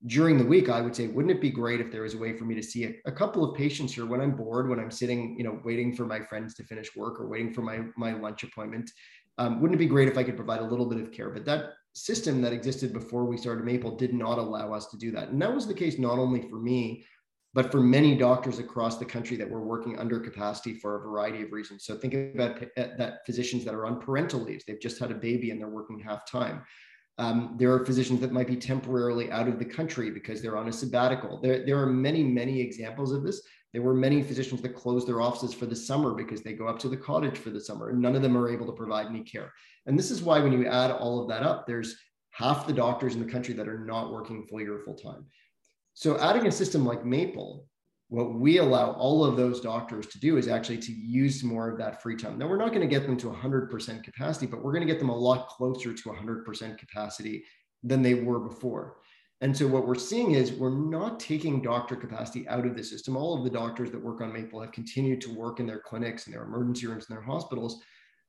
[0.07, 2.37] during the week, I would say, wouldn't it be great if there was a way
[2.37, 4.91] for me to see a, a, couple of patients here when I'm bored, when I'm
[4.91, 8.13] sitting, you know, waiting for my friends to finish work or waiting for my my
[8.13, 8.91] lunch appointment?
[9.37, 11.31] Um, wouldn't it be great if I could provide a little bit of care?
[11.31, 15.11] But that system that existed before we started Maple did not allow us to do
[15.13, 17.05] that, and that was the case not only for me,
[17.53, 21.43] but for many doctors across the country that were working under capacity for a variety
[21.43, 21.85] of reasons.
[21.85, 25.51] So think about that physicians that are on parental leaves, they've just had a baby
[25.51, 26.63] and they're working half time.
[27.21, 30.69] Um, there are physicians that might be temporarily out of the country because they're on
[30.69, 31.39] a sabbatical.
[31.39, 33.43] There, there are many, many examples of this.
[33.75, 36.79] There were many physicians that closed their offices for the summer because they go up
[36.79, 39.23] to the cottage for the summer and none of them are able to provide any
[39.23, 39.53] care.
[39.85, 41.95] And this is why when you add all of that up, there's
[42.31, 45.27] half the doctors in the country that are not working fully or full time.
[45.93, 47.67] So adding a system like Maple,
[48.11, 51.79] what we allow all of those doctors to do is actually to use more of
[51.79, 52.37] that free time.
[52.37, 54.99] Now we're not going to get them to 100% capacity, but we're going to get
[54.99, 57.45] them a lot closer to 100% capacity
[57.85, 58.97] than they were before.
[59.43, 63.17] And so what we're seeing is we're not taking doctor capacity out of the system.
[63.17, 66.27] All of the doctors that work on Maple have continued to work in their clinics
[66.27, 67.81] and their emergency rooms and their hospitals,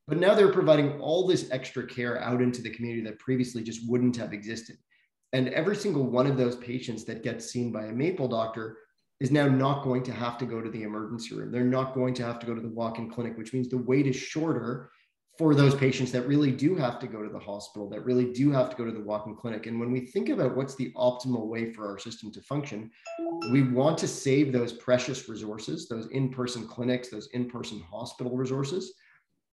[0.07, 3.89] but now they're providing all this extra care out into the community that previously just
[3.89, 4.77] wouldn't have existed.
[5.33, 8.77] And every single one of those patients that gets seen by a Maple doctor
[9.21, 11.51] is now not going to have to go to the emergency room.
[11.51, 13.77] They're not going to have to go to the walk in clinic, which means the
[13.77, 14.89] wait is shorter
[15.37, 18.49] for those patients that really do have to go to the hospital, that really do
[18.51, 19.67] have to go to the walk in clinic.
[19.67, 22.89] And when we think about what's the optimal way for our system to function,
[23.51, 28.35] we want to save those precious resources, those in person clinics, those in person hospital
[28.35, 28.91] resources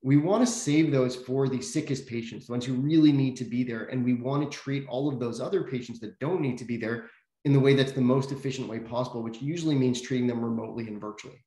[0.03, 3.45] we want to save those for the sickest patients, the ones who really need to
[3.45, 3.87] be there.
[3.87, 6.77] And we want to treat all of those other patients that don't need to be
[6.77, 7.11] there
[7.45, 10.87] in the way that's the most efficient way possible, which usually means treating them remotely
[10.89, 11.45] and virtually.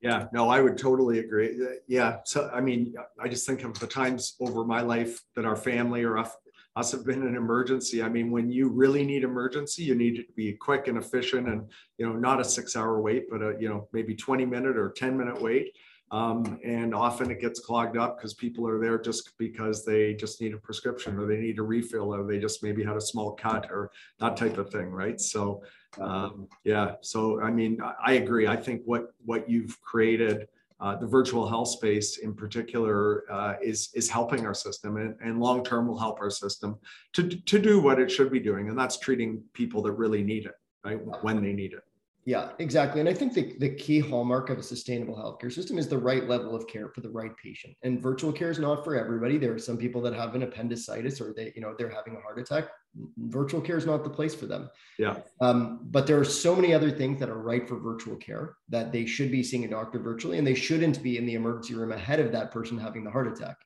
[0.00, 1.58] Yeah, no, I would totally agree.
[1.86, 2.18] Yeah.
[2.24, 6.04] So, I mean, I just think of the times over my life that our family
[6.04, 8.02] or us have been in an emergency.
[8.02, 11.70] I mean, when you really need emergency, you need to be quick and efficient and,
[11.98, 14.90] you know, not a six hour wait, but a, you know, maybe 20 minute or
[14.90, 15.76] 10 minute wait.
[16.12, 20.40] Um, and often it gets clogged up because people are there just because they just
[20.40, 23.32] need a prescription or they need a refill or they just maybe had a small
[23.32, 25.20] cut or that type of thing, right?
[25.20, 25.62] So,
[26.00, 26.94] um, yeah.
[27.00, 28.48] So, I mean, I agree.
[28.48, 30.48] I think what what you've created,
[30.80, 35.38] uh, the virtual health space in particular, uh, is is helping our system, and, and
[35.38, 36.76] long term will help our system
[37.12, 40.46] to to do what it should be doing, and that's treating people that really need
[40.46, 41.84] it, right, when they need it.
[42.26, 43.00] Yeah, exactly.
[43.00, 46.28] And I think the, the key hallmark of a sustainable healthcare system is the right
[46.28, 47.74] level of care for the right patient.
[47.82, 49.38] And virtual care is not for everybody.
[49.38, 52.20] There are some people that have an appendicitis or they, you know, they're having a
[52.20, 52.68] heart attack.
[53.16, 54.68] Virtual care is not the place for them.
[54.98, 55.16] Yeah.
[55.40, 58.92] Um, but there are so many other things that are right for virtual care that
[58.92, 61.92] they should be seeing a doctor virtually and they shouldn't be in the emergency room
[61.92, 63.56] ahead of that person having the heart attack.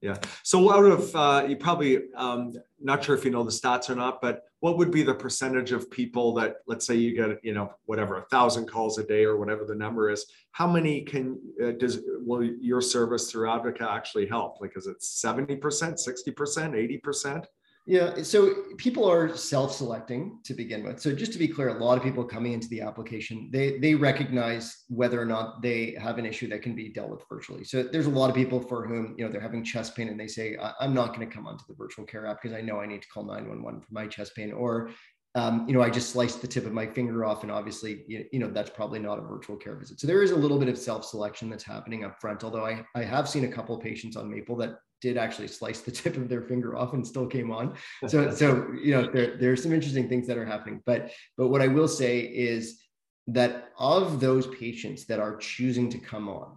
[0.00, 0.16] Yeah.
[0.44, 3.96] So out of uh, you probably um, not sure if you know the stats or
[3.96, 7.52] not, but what would be the percentage of people that let's say you get you
[7.52, 10.26] know whatever a thousand calls a day or whatever the number is?
[10.52, 14.60] How many can uh, does will your service through Advocate actually help?
[14.60, 17.46] Like is it seventy percent, sixty percent, eighty percent?
[17.88, 21.00] Yeah, so people are self-selecting to begin with.
[21.00, 23.94] So just to be clear, a lot of people coming into the application, they they
[23.94, 27.64] recognize whether or not they have an issue that can be dealt with virtually.
[27.64, 30.20] So there's a lot of people for whom you know they're having chest pain and
[30.20, 32.78] they say, I'm not going to come onto the virtual care app because I know
[32.78, 34.90] I need to call 911 for my chest pain, or
[35.34, 38.26] um, you know, I just sliced the tip of my finger off, and obviously, you,
[38.32, 39.98] you know, that's probably not a virtual care visit.
[39.98, 42.44] So there is a little bit of self-selection that's happening up front.
[42.44, 45.80] Although I I have seen a couple of patients on Maple that did actually slice
[45.80, 47.74] the tip of their finger off and still came on.
[48.06, 50.82] So, so you know, there, there are some interesting things that are happening.
[50.86, 52.82] But, but what I will say is
[53.28, 56.56] that of those patients that are choosing to come on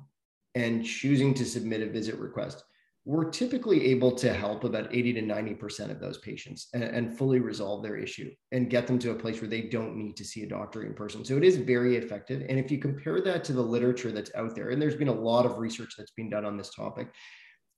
[0.55, 2.63] and choosing to submit a visit request,
[3.03, 7.39] we're typically able to help about 80 to 90% of those patients and, and, fully
[7.39, 10.43] resolve their issue and get them to a place where they don't need to see
[10.43, 11.25] a doctor in person.
[11.25, 12.45] So it is very effective.
[12.47, 15.13] And if you compare that to the literature that's out there, and there's been a
[15.13, 17.07] lot of research that's been done on this topic,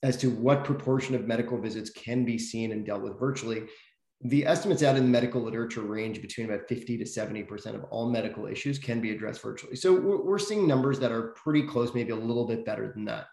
[0.03, 3.63] as to what proportion of medical visits can be seen and dealt with virtually.
[4.25, 8.09] The estimates out in the medical literature range between about 50 to 70% of all
[8.09, 9.75] medical issues can be addressed virtually.
[9.75, 13.25] So we're, seeing numbers that are pretty close, maybe a little bit better than that.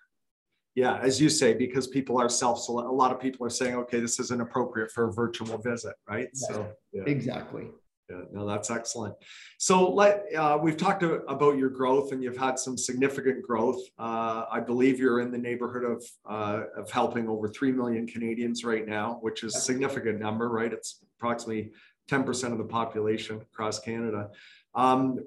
[0.77, 4.01] Yeah, as you say, because people are self a lot of people are saying, okay,
[4.01, 6.29] this isn't appropriate for a virtual visit, right?
[6.33, 7.03] Yes, so yeah.
[7.07, 7.66] exactly.
[8.11, 9.15] Yeah, no, that's excellent.
[9.59, 13.81] So let uh, we've talked about your growth, and you've had some significant growth.
[13.99, 18.65] Uh, I believe you're in the neighborhood of uh, of helping over three million Canadians
[18.65, 20.73] right now, which is a significant number, right?
[20.73, 21.71] It's approximately
[22.09, 24.31] ten percent of the population across Canada.
[24.75, 25.21] Um,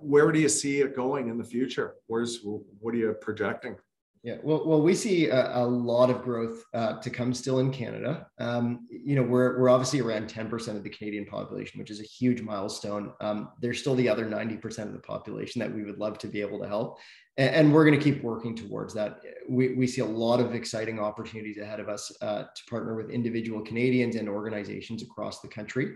[0.00, 1.94] where do you see it going in the future?
[2.06, 3.76] Where's what are you projecting?
[4.22, 7.72] Yeah, well, well, we see a, a lot of growth uh, to come still in
[7.72, 8.26] Canada.
[8.38, 12.00] Um, you know, we're we're obviously around ten percent of the Canadian population, which is
[12.00, 13.14] a huge milestone.
[13.22, 16.26] Um, there's still the other ninety percent of the population that we would love to
[16.26, 16.98] be able to help,
[17.38, 19.20] and, and we're going to keep working towards that.
[19.48, 23.08] We we see a lot of exciting opportunities ahead of us uh, to partner with
[23.08, 25.94] individual Canadians and organizations across the country.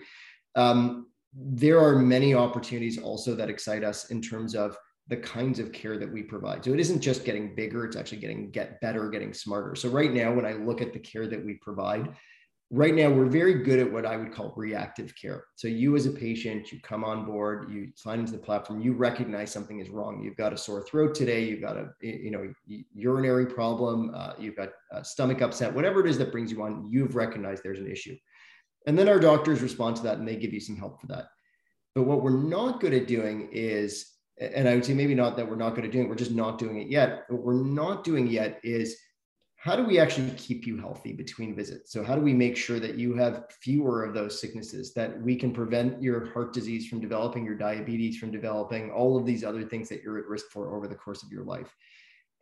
[0.55, 5.73] Um, there are many opportunities also that excite us in terms of the kinds of
[5.73, 6.65] care that we provide.
[6.65, 9.75] So it isn't just getting bigger, it's actually getting get better, getting smarter.
[9.75, 12.09] So right now, when I look at the care that we provide,
[12.71, 15.45] right now we're very good at what I would call reactive care.
[15.57, 18.95] So you as a patient, you come on board, you sign into the platform, you
[18.95, 20.23] recognize something is wrong.
[20.23, 22.53] You've got a sore throat today, you've got a you know
[22.95, 26.89] urinary problem, uh, you've got a stomach upset, whatever it is that brings you on,
[26.91, 28.17] you've recognized there's an issue.
[28.87, 31.27] And then our doctors respond to that and they give you some help for that.
[31.95, 35.49] But what we're not good at doing is and I would say maybe not that
[35.49, 37.25] we're not going to do it, we're just not doing it yet.
[37.29, 38.97] What we're not doing yet is
[39.57, 41.91] how do we actually keep you healthy between visits?
[41.91, 45.37] So, how do we make sure that you have fewer of those sicknesses, that we
[45.37, 49.63] can prevent your heart disease from developing, your diabetes from developing, all of these other
[49.63, 51.75] things that you're at risk for over the course of your life?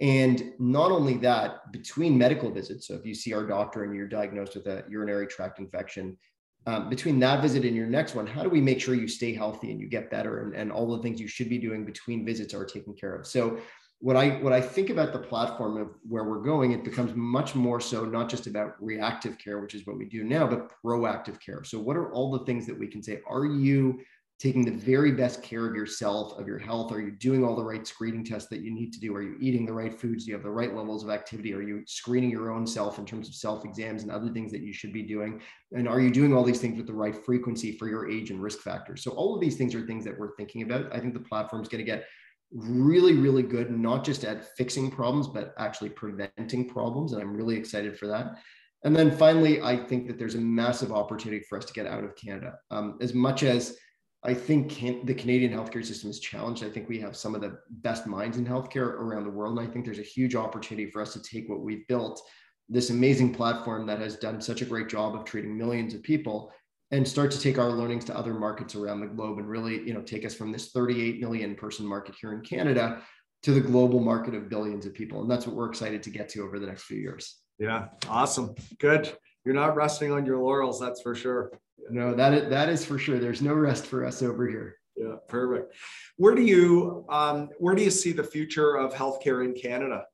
[0.00, 4.08] And not only that, between medical visits, so if you see our doctor and you're
[4.08, 6.18] diagnosed with a urinary tract infection,
[6.66, 9.34] um, between that visit and your next one, how do we make sure you stay
[9.34, 12.24] healthy and you get better and, and all the things you should be doing between
[12.24, 13.26] visits are taken care of?
[13.26, 13.58] So
[13.98, 17.54] what I what I think about the platform of where we're going, it becomes much
[17.54, 21.40] more so not just about reactive care, which is what we do now, but proactive
[21.40, 21.62] care.
[21.64, 23.20] So what are all the things that we can say?
[23.28, 24.00] Are you
[24.42, 26.90] taking the very best care of yourself, of your health?
[26.90, 29.14] Are you doing all the right screening tests that you need to do?
[29.14, 30.24] Are you eating the right foods?
[30.24, 31.54] Do you have the right levels of activity?
[31.54, 34.62] Are you screening your own self in terms of self exams and other things that
[34.62, 35.40] you should be doing?
[35.70, 38.42] And are you doing all these things with the right frequency for your age and
[38.42, 39.04] risk factors?
[39.04, 40.92] So, all of these things are things that we're thinking about.
[40.92, 42.04] I think the platform is going to get
[42.50, 47.12] really, really good, not just at fixing problems, but actually preventing problems.
[47.12, 48.38] And I'm really excited for that.
[48.82, 52.02] And then finally, I think that there's a massive opportunity for us to get out
[52.02, 52.54] of Canada.
[52.72, 53.76] Um, as much as
[54.24, 56.62] I think can, the Canadian healthcare system is challenged.
[56.62, 59.58] I think we have some of the best minds in healthcare around the world.
[59.58, 62.22] And I think there's a huge opportunity for us to take what we've built,
[62.68, 66.52] this amazing platform that has done such a great job of treating millions of people,
[66.92, 69.94] and start to take our learnings to other markets around the globe and really, you
[69.94, 73.02] know, take us from this 38 million person market here in Canada
[73.42, 75.22] to the global market of billions of people.
[75.22, 77.38] And that's what we're excited to get to over the next few years.
[77.58, 78.54] Yeah, awesome.
[78.78, 79.10] Good.
[79.44, 81.52] You're not resting on your laurels, that's for sure.
[81.90, 83.18] No, that is, that is for sure.
[83.18, 84.76] There's no rest for us over here.
[84.96, 85.74] Yeah, perfect.
[86.16, 90.04] Where do you um, where do you see the future of healthcare in Canada?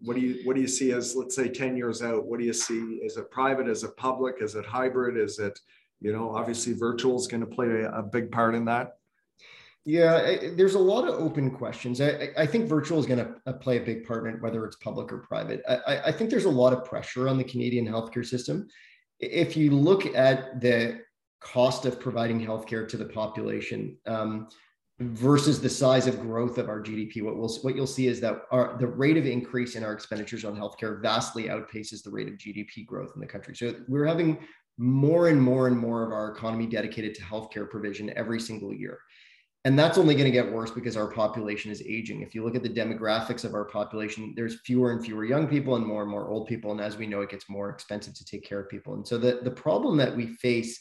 [0.00, 2.24] What do you what do you see as let's say 10 years out?
[2.24, 3.00] What do you see?
[3.04, 3.68] Is it private?
[3.68, 4.36] Is it public?
[4.40, 5.16] Is it hybrid?
[5.16, 5.58] Is it,
[6.00, 8.96] you know, obviously virtual is going to play a, a big part in that?
[9.84, 12.00] Yeah, there's a lot of open questions.
[12.00, 14.64] I, I think virtual is going to uh, play a big part in it, whether
[14.64, 15.60] it's public or private.
[15.68, 18.68] I, I think there's a lot of pressure on the Canadian healthcare system
[19.22, 21.00] if you look at the
[21.40, 24.48] cost of providing healthcare to the population um,
[25.00, 28.42] versus the size of growth of our GDP, what we'll what you'll see is that
[28.50, 32.34] our the rate of increase in our expenditures on healthcare vastly outpaces the rate of
[32.34, 33.54] GDP growth in the country.
[33.54, 34.38] So we're having
[34.78, 38.98] more and more and more of our economy dedicated to healthcare provision every single year.
[39.64, 42.22] And that's only going to get worse because our population is aging.
[42.22, 45.76] If you look at the demographics of our population, there's fewer and fewer young people
[45.76, 46.72] and more and more old people.
[46.72, 48.94] And as we know, it gets more expensive to take care of people.
[48.94, 50.80] And so the, the problem that we face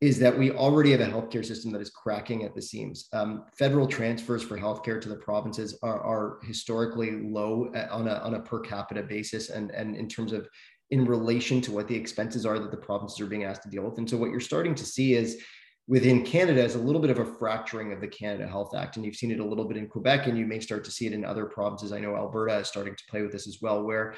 [0.00, 3.08] is that we already have a healthcare system that is cracking at the seams.
[3.12, 8.14] Um, federal transfers for healthcare to the provinces are, are historically low uh, on a,
[8.14, 10.48] on a per capita basis and, and in terms of
[10.90, 13.82] in relation to what the expenses are that the provinces are being asked to deal
[13.82, 13.98] with.
[13.98, 15.42] And so what you're starting to see is
[15.88, 18.96] within Canada is a little bit of a fracturing of the Canada Health Act.
[18.96, 21.06] And you've seen it a little bit in Quebec, and you may start to see
[21.06, 21.92] it in other provinces.
[21.92, 24.14] I know Alberta is starting to play with this as well, where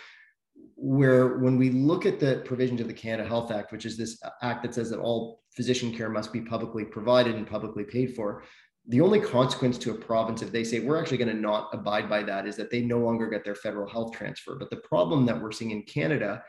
[0.75, 4.21] where when we look at the provisions of the Canada Health Act, which is this
[4.43, 8.43] act that says that all physician care must be publicly provided and publicly paid for,
[8.89, 12.09] the only consequence to a province if they say we're actually going to not abide
[12.09, 14.57] by that is that they no longer get their federal health transfer.
[14.57, 16.43] But the problem that we're seeing in Canada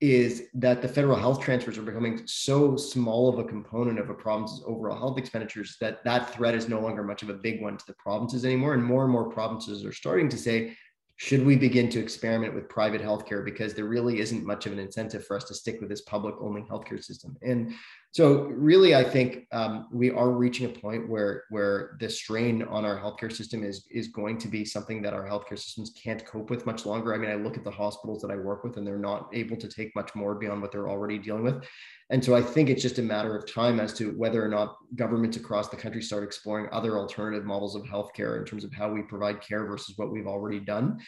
[0.00, 4.14] is that the federal health transfers are becoming so small of a component of a
[4.14, 7.78] province's overall health expenditures that that threat is no longer much of a big one
[7.78, 8.74] to the provinces anymore.
[8.74, 10.76] And more and more provinces are starting to say,
[11.16, 14.78] should we begin to experiment with private healthcare because there really isn't much of an
[14.78, 17.72] incentive for us to stick with this public only healthcare system and
[18.12, 22.84] so really i think um, we are reaching a point where where the strain on
[22.84, 26.50] our healthcare system is is going to be something that our healthcare systems can't cope
[26.50, 28.86] with much longer i mean i look at the hospitals that i work with and
[28.86, 31.62] they're not able to take much more beyond what they're already dealing with
[32.10, 34.76] and so I think it's just a matter of time as to whether or not
[34.94, 38.88] governments across the country start exploring other alternative models of healthcare in terms of how
[38.92, 41.00] we provide care versus what we've already done.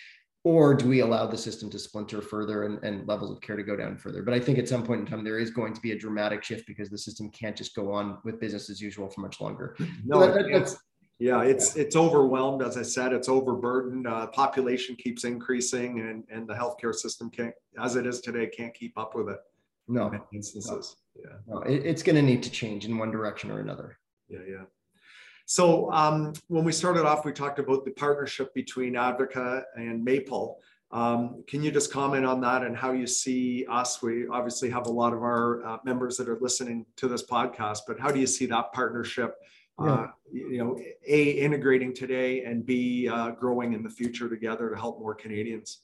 [0.44, 3.62] Or do we allow the system to splinter further and, and levels of care to
[3.62, 4.22] go down further?
[4.22, 6.44] But I think at some point in time, there is going to be a dramatic
[6.44, 9.76] shift because the system can't just go on with business as usual for much longer.
[10.04, 10.76] No, so that, that's,
[11.18, 12.62] yeah, it's it's overwhelmed.
[12.62, 14.06] As I said, it's overburdened.
[14.06, 18.72] Uh, population keeps increasing, and and the healthcare system can't, as it is today, can't
[18.72, 19.40] keep up with it
[19.88, 20.96] no instances.
[21.16, 21.22] No.
[21.22, 23.98] Yeah, no, it, it's going to need to change in one direction or another.
[24.28, 24.64] Yeah, yeah.
[25.48, 30.60] So um, when we started off, we talked about the partnership between Advocate and Maple.
[30.90, 34.02] Um, can you just comment on that and how you see us?
[34.02, 37.80] We obviously have a lot of our uh, members that are listening to this podcast,
[37.86, 39.36] but how do you see that partnership?
[39.78, 40.06] Uh, yeah.
[40.50, 45.00] you know, a integrating today and b uh, growing in the future together to help
[45.00, 45.78] more Canadians.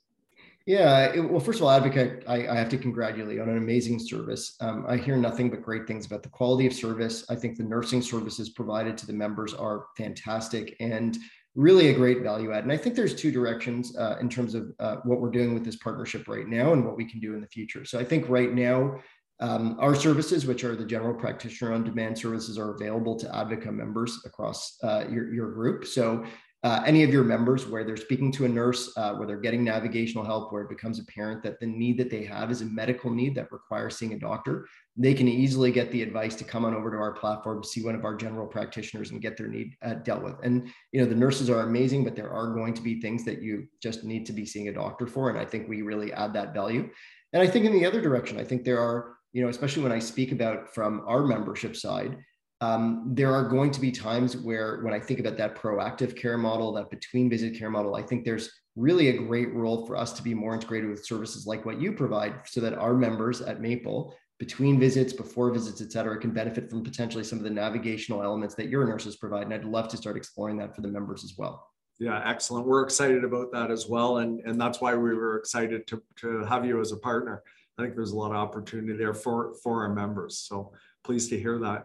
[0.66, 3.58] Yeah, it, well, first of all, Advocate, I, I, have to congratulate you on an
[3.58, 4.56] amazing service.
[4.60, 7.22] Um, I hear nothing but great things about the quality of service.
[7.28, 11.18] I think the nursing services provided to the members are fantastic and
[11.54, 12.64] really a great value add.
[12.64, 15.66] And I think there's two directions uh, in terms of uh, what we're doing with
[15.66, 17.84] this partnership right now and what we can do in the future.
[17.84, 19.00] So I think right now,
[19.40, 23.74] um, our services, which are the general practitioner on demand services, are available to Advocate
[23.74, 25.84] members across uh, your, your group.
[25.84, 26.24] So
[26.64, 29.62] uh, any of your members where they're speaking to a nurse, uh, where they're getting
[29.62, 33.10] navigational help, where it becomes apparent that the need that they have is a medical
[33.10, 36.74] need that requires seeing a doctor, they can easily get the advice to come on
[36.74, 39.94] over to our platform, see one of our general practitioners, and get their need uh,
[39.94, 40.36] dealt with.
[40.42, 43.42] And you know, the nurses are amazing, but there are going to be things that
[43.42, 46.32] you just need to be seeing a doctor for, and I think we really add
[46.32, 46.88] that value.
[47.34, 49.92] And I think in the other direction, I think there are, you know, especially when
[49.92, 52.16] I speak about from our membership side
[52.64, 52.82] um,
[53.18, 56.68] there are going to be times where, when I think about that proactive care model,
[56.76, 58.46] that between visit care model, I think there's
[58.86, 61.90] really a great role for us to be more integrated with services like what you
[61.92, 63.98] provide so that our members at Maple,
[64.38, 68.54] between visits, before visits, et cetera, can benefit from potentially some of the navigational elements
[68.56, 69.44] that your nurses provide.
[69.46, 71.54] And I'd love to start exploring that for the members as well.
[71.98, 72.66] Yeah, excellent.
[72.66, 74.18] We're excited about that as well.
[74.18, 77.36] And, and that's why we were excited to, to have you as a partner.
[77.78, 80.32] I think there's a lot of opportunity there for, for our members.
[80.48, 80.72] So
[81.04, 81.80] pleased to hear that.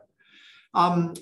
[0.73, 1.13] Um,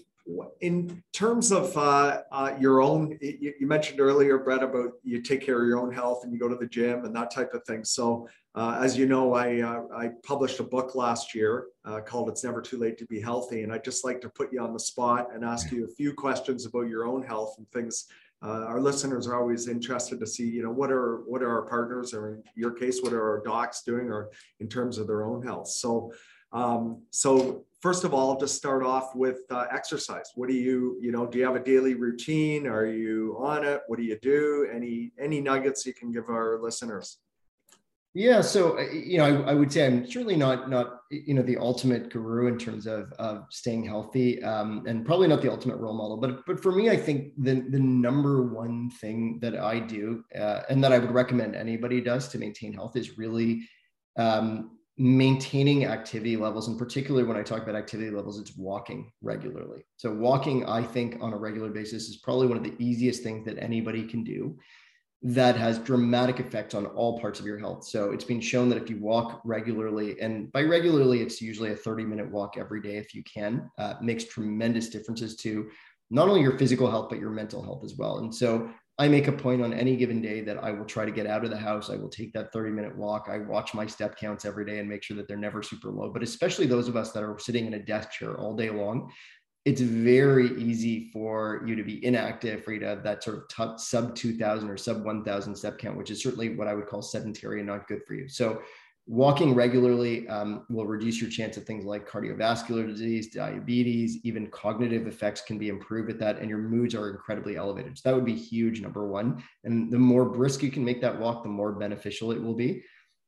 [0.59, 5.41] in terms of uh, uh, your own, you, you, mentioned earlier, Brett, about you take
[5.41, 7.63] care of your own health and you go to the gym and that type of
[7.63, 7.83] thing.
[7.85, 12.27] So, uh, as you know, I, uh, I published a book last year uh, called
[12.27, 13.63] It's Never Too Late to Be Healthy.
[13.63, 16.13] And I'd just like to put you on the spot and ask you a few
[16.13, 18.07] questions about your own health and things.
[18.41, 21.63] Uh, our listeners are always interested to see, you know, what are what are our
[21.63, 24.29] partners, or in your case, what are our docs doing, or
[24.59, 25.67] in terms of their own health.
[25.67, 26.11] So,
[26.57, 30.31] um, so first of all, just start off with uh, exercise.
[30.35, 32.65] What do you, you know, do you have a daily routine?
[32.65, 33.81] Are you on it?
[33.87, 34.67] What do you do?
[34.73, 37.17] Any any nuggets you can give our listeners?
[38.15, 41.43] Yeah, so uh, you know, I, I, would say I'm certainly not not you know
[41.43, 45.77] the ultimate guru in terms of of staying healthy, um, and probably not the ultimate
[45.77, 46.17] role model.
[46.17, 50.61] But but for me, I think the the number one thing that I do uh,
[50.67, 53.69] and that I would recommend anybody does to maintain health is really
[54.17, 59.85] um, maintaining activity levels and particularly when i talk about activity levels it's walking regularly.
[59.97, 63.45] So walking i think on a regular basis is probably one of the easiest things
[63.45, 64.57] that anybody can do
[65.23, 67.83] that has dramatic effects on all parts of your health.
[67.87, 71.75] So it's been shown that if you walk regularly and by regularly it's usually a
[71.75, 75.69] 30 minute walk every day if you can uh, makes tremendous differences to
[76.09, 78.19] not only your physical health but your mental health as well.
[78.19, 78.69] And so
[78.99, 81.43] I make a point on any given day that I will try to get out
[81.43, 81.91] of the house.
[81.91, 83.27] I will take that 30 minute walk.
[83.29, 86.09] I watch my step counts every day and make sure that they're never super low.
[86.09, 89.11] But especially those of us that are sitting in a desk chair all day long,
[89.65, 93.47] it's very easy for you to be inactive, for you to have that sort of
[93.49, 97.01] t- sub 2000 or sub 1000 step count, which is certainly what I would call
[97.01, 98.27] sedentary and not good for you.
[98.27, 98.61] So
[99.09, 105.07] Walking regularly um, will reduce your chance of things like cardiovascular disease, diabetes, even cognitive
[105.07, 107.97] effects can be improved with that, and your moods are incredibly elevated.
[107.97, 109.41] So that would be huge, number one.
[109.63, 112.83] And the more brisk you can make that walk, the more beneficial it will be.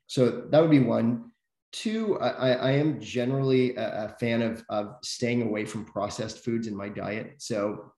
[0.07, 1.31] So that would be one.
[1.71, 6.67] Two, I, I am generally a, a fan of, of staying away from processed foods
[6.67, 7.35] in my diet.
[7.37, 7.93] So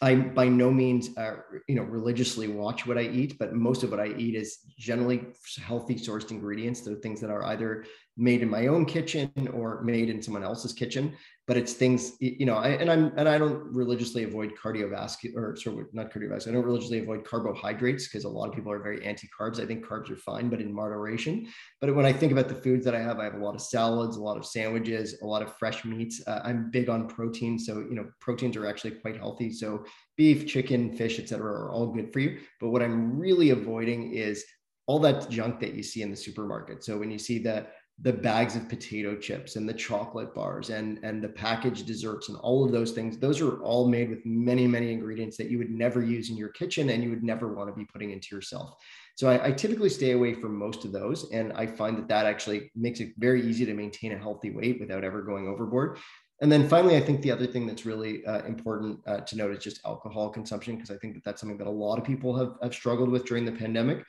[0.00, 1.36] I by no means, uh,
[1.66, 5.26] you know, religiously watch what I eat, but most of what I eat is generally
[5.60, 6.82] healthy sourced ingredients.
[6.82, 7.84] They're things that are either
[8.18, 11.16] made in my own kitchen or made in someone else's kitchen
[11.46, 15.56] but it's things you know I, and i'm and i don't religiously avoid cardiovascular or
[15.56, 18.82] sort of not cardiovascular i don't religiously avoid carbohydrates because a lot of people are
[18.82, 19.60] very anti-carbs.
[19.60, 21.48] I think carbs are fine but in moderation.
[21.80, 23.62] But when i think about the foods that i have i have a lot of
[23.62, 26.20] salads a lot of sandwiches a lot of fresh meats.
[26.26, 29.50] Uh, i'm big on protein so you know proteins are actually quite healthy.
[29.52, 29.84] So
[30.16, 32.40] beef chicken fish etc are all good for you.
[32.60, 34.44] But what i'm really avoiding is
[34.88, 36.82] all that junk that you see in the supermarket.
[36.82, 41.00] So when you see that the bags of potato chips and the chocolate bars and
[41.02, 44.66] and the packaged desserts and all of those things those are all made with many
[44.66, 47.68] many ingredients that you would never use in your kitchen and you would never want
[47.68, 48.74] to be putting into yourself
[49.16, 52.24] so I, I typically stay away from most of those and i find that that
[52.24, 55.98] actually makes it very easy to maintain a healthy weight without ever going overboard
[56.40, 59.50] and then finally, I think the other thing that's really uh, important uh, to note
[59.56, 62.36] is just alcohol consumption, because I think that that's something that a lot of people
[62.36, 64.04] have, have struggled with during the pandemic.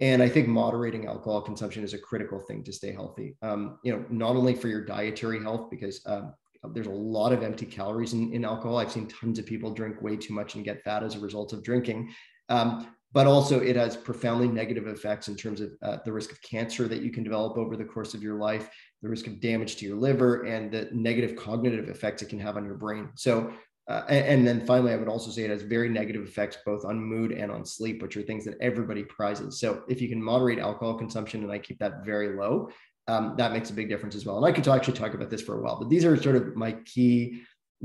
[0.00, 3.36] And I think moderating alcohol consumption is a critical thing to stay healthy.
[3.42, 6.34] Um, you know, not only for your dietary health, because um,
[6.72, 8.78] there's a lot of empty calories in, in alcohol.
[8.78, 11.52] I've seen tons of people drink way too much and get fat as a result
[11.52, 12.12] of drinking.
[12.48, 16.42] Um, but also, it has profoundly negative effects in terms of uh, the risk of
[16.42, 18.68] cancer that you can develop over the course of your life,
[19.00, 22.58] the risk of damage to your liver, and the negative cognitive effects it can have
[22.58, 23.08] on your brain.
[23.14, 23.54] So,
[23.88, 26.84] uh, and, and, then finally, I would also say it has very negative effects both
[26.84, 29.60] on mood and on sleep, which are things that everybody prizes.
[29.60, 32.70] So if you can moderate alcohol consumption, and I keep that very low,
[33.06, 34.38] um, that makes a big difference as well.
[34.38, 36.56] And I could actually talk about this for a while, but these are sort of
[36.56, 37.42] my key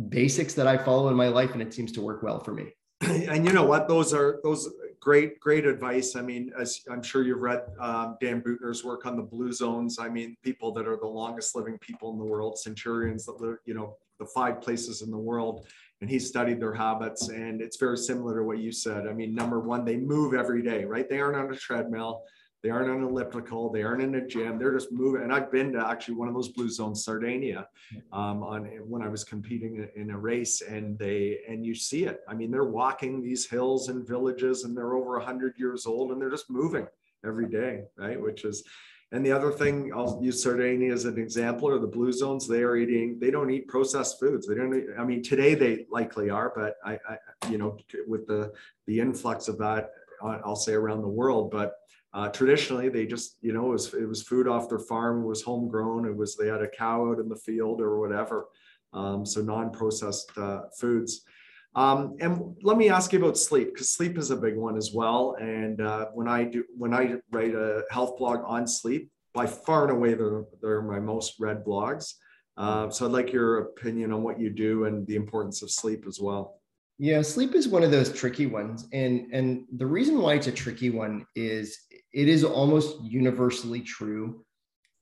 [0.10, 2.74] basics that I follow in my life, and it seems to work well for me.
[3.02, 3.88] And you know what?
[3.88, 6.16] Those are those great great advice.
[6.16, 10.00] I mean, as I'm sure you've read um, Dan Buettner's work on the blue zones.
[10.00, 13.58] I mean, people that are the longest living people in the world, centurions that live,
[13.66, 15.68] you know, the five places in the world
[16.02, 19.08] and he studied their habits and it's very similar to what you said.
[19.08, 21.08] I mean number one they move every day right?
[21.08, 22.24] They aren't on a treadmill.
[22.64, 23.72] They aren't on an elliptical.
[23.72, 24.60] They aren't in a gym.
[24.60, 25.24] They're just moving.
[25.24, 27.68] And i've been to actually one of those blue zones sardinia
[28.12, 32.22] um, on when i was competing in a race and they and you see it.
[32.28, 36.22] I mean they're walking these hills and villages and they're over 100 years old and
[36.22, 36.88] they're just moving
[37.24, 38.20] every day right?
[38.20, 38.64] Which is
[39.14, 42.48] and the other thing, I'll use Sardinia as an example, or the blue zones.
[42.48, 43.20] They are eating.
[43.20, 44.48] They don't eat processed foods.
[44.48, 44.74] They don't.
[44.74, 47.18] Eat, I mean, today they likely are, but I, I,
[47.50, 48.54] you know, with the
[48.88, 49.92] the influx of that,
[50.24, 51.52] I'll say around the world.
[51.52, 51.74] But
[52.14, 55.24] uh, traditionally, they just, you know, it was it was food off their farm.
[55.24, 56.06] It was homegrown.
[56.06, 58.48] It was they had a cow out in the field or whatever.
[58.94, 61.24] Um, so non-processed uh, foods.
[61.76, 64.92] Um, and let me ask you about sleep because sleep is a big one as
[64.94, 65.38] well.
[65.40, 69.84] And uh, when I do, when I write a health blog on sleep, by far
[69.84, 72.14] and away, they're, they're my most read blogs.
[72.58, 76.06] Uh, so I'd like your opinion on what you do and the importance of sleep
[76.08, 76.60] as well.
[77.00, 80.52] Yeah, sleep is one of those tricky ones, and and the reason why it's a
[80.52, 81.76] tricky one is
[82.14, 84.46] it is almost universally true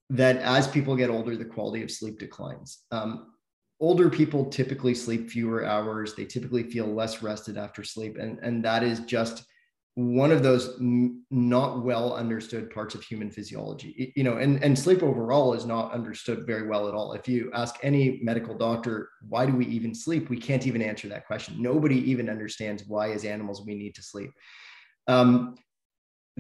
[0.10, 2.86] that as people get older, the quality of sleep declines.
[2.92, 3.34] Um,
[3.80, 6.16] older people typically sleep fewer hours.
[6.16, 8.18] They typically feel less rested after sleep.
[8.18, 9.46] And and that is just
[9.96, 14.14] one of those not well understood parts of human physiology.
[14.16, 17.14] You know and and sleep overall is not understood very well at all.
[17.14, 20.30] If you ask any medical doctor why do we even sleep?
[20.30, 21.62] we can't even answer that question.
[21.62, 24.32] Nobody even understands why as animals we need to sleep.
[25.08, 25.56] Um,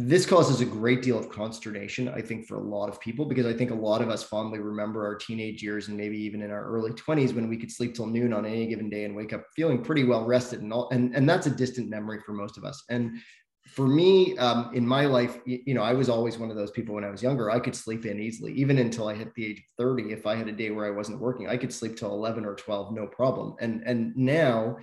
[0.07, 3.45] this causes a great deal of consternation, I think, for a lot of people, because
[3.45, 6.51] I think a lot of us fondly remember our teenage years and maybe even in
[6.51, 9.33] our early 20s when we could sleep till noon on any given day and wake
[9.33, 10.89] up feeling pretty well rested and all.
[10.91, 12.83] And, and that's a distant memory for most of us.
[12.89, 13.19] And
[13.67, 16.95] for me, um, in my life, you know, I was always one of those people
[16.95, 19.57] when I was younger, I could sleep in easily, even until I hit the age
[19.59, 20.11] of 30.
[20.11, 22.55] If I had a day where I wasn't working, I could sleep till 11 or
[22.55, 23.55] 12, no problem.
[23.59, 24.77] And, and now,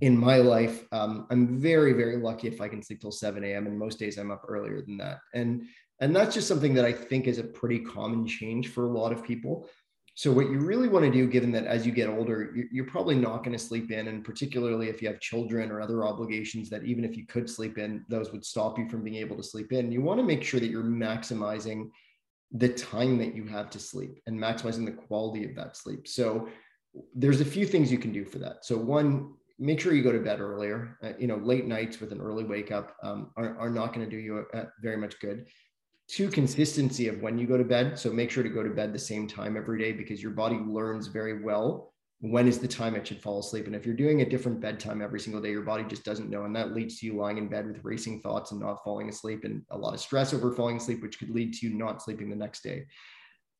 [0.00, 3.66] in my life, um, I'm very, very lucky if I can sleep till 7 a.m.
[3.66, 5.18] And most days I'm up earlier than that.
[5.34, 5.64] And
[6.00, 9.12] and that's just something that I think is a pretty common change for a lot
[9.12, 9.68] of people.
[10.14, 13.14] So what you really want to do, given that as you get older, you're probably
[13.14, 16.84] not going to sleep in, and particularly if you have children or other obligations that
[16.84, 19.72] even if you could sleep in, those would stop you from being able to sleep
[19.72, 19.92] in.
[19.92, 21.90] You want to make sure that you're maximizing
[22.50, 26.08] the time that you have to sleep and maximizing the quality of that sleep.
[26.08, 26.48] So
[27.14, 28.64] there's a few things you can do for that.
[28.64, 30.96] So one, make sure you go to bed earlier.
[31.02, 34.08] Uh, you know, late nights with an early wake up um, are, are not going
[34.08, 35.46] to do you uh, very much good.
[36.08, 37.98] Two, consistency of when you go to bed.
[37.98, 40.56] So make sure to go to bed the same time every day because your body
[40.56, 43.66] learns very well when is the time it should fall asleep.
[43.66, 46.44] And if you're doing a different bedtime every single day, your body just doesn't know.
[46.44, 49.44] And that leads to you lying in bed with racing thoughts and not falling asleep
[49.44, 52.28] and a lot of stress over falling asleep, which could lead to you not sleeping
[52.28, 52.86] the next day.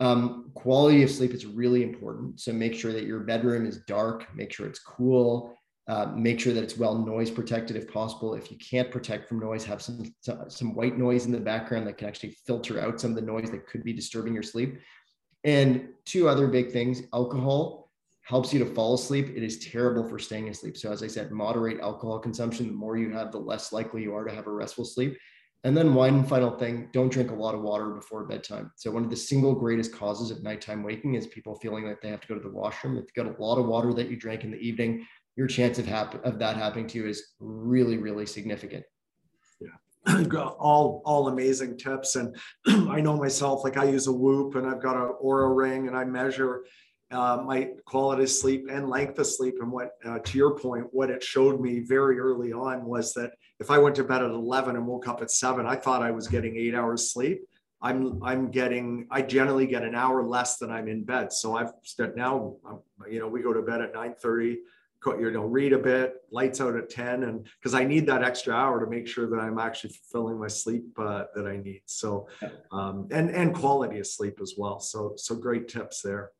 [0.01, 2.41] Um, quality of sleep is really important.
[2.41, 5.57] So make sure that your bedroom is dark, make sure it's cool,
[5.89, 8.35] uh, make sure that it's well noise protected if possible.
[8.35, 10.15] If you can't protect from noise, have some
[10.49, 13.51] some white noise in the background that can actually filter out some of the noise
[13.51, 14.79] that could be disturbing your sleep.
[15.45, 17.91] And two other big things alcohol
[18.23, 19.31] helps you to fall asleep.
[19.35, 20.77] It is terrible for staying asleep.
[20.77, 22.67] So, as I said, moderate alcohol consumption.
[22.67, 25.17] The more you have, the less likely you are to have a restful sleep.
[25.65, 28.71] And then one final thing, don't drink a lot of water before bedtime.
[28.77, 32.11] So one of the single greatest causes of nighttime waking is people feeling like they
[32.11, 32.97] have to go to the washroom.
[32.97, 35.05] If you got a lot of water that you drank in the evening,
[35.39, 38.85] your chance of, hap- of that happening to you is really, really significant.
[39.61, 40.25] Yeah,
[40.59, 42.17] all all amazing tips.
[42.17, 42.37] And
[42.67, 45.97] I know myself, like I use a Whoop and I've got an Oura ring and
[45.97, 46.65] I measure
[47.13, 49.55] uh, my quality of sleep and length of sleep.
[49.61, 53.31] And what, uh, to your point, what it showed me very early on was that
[53.61, 56.11] if I went to bed at 11 and woke up at seven, I thought I
[56.11, 57.45] was getting eight hours sleep.
[57.81, 61.33] I'm I'm getting I generally get an hour less than I'm in bed.
[61.33, 61.71] So I've
[62.17, 62.57] now
[63.09, 64.57] you know we go to bed at 9:30,
[65.07, 68.55] you know read a bit, lights out at 10, and because I need that extra
[68.55, 71.83] hour to make sure that I'm actually fulfilling my sleep uh, that I need.
[71.87, 72.29] So
[72.73, 74.81] um, and and quality of sleep as well.
[74.81, 76.33] So so great tips there.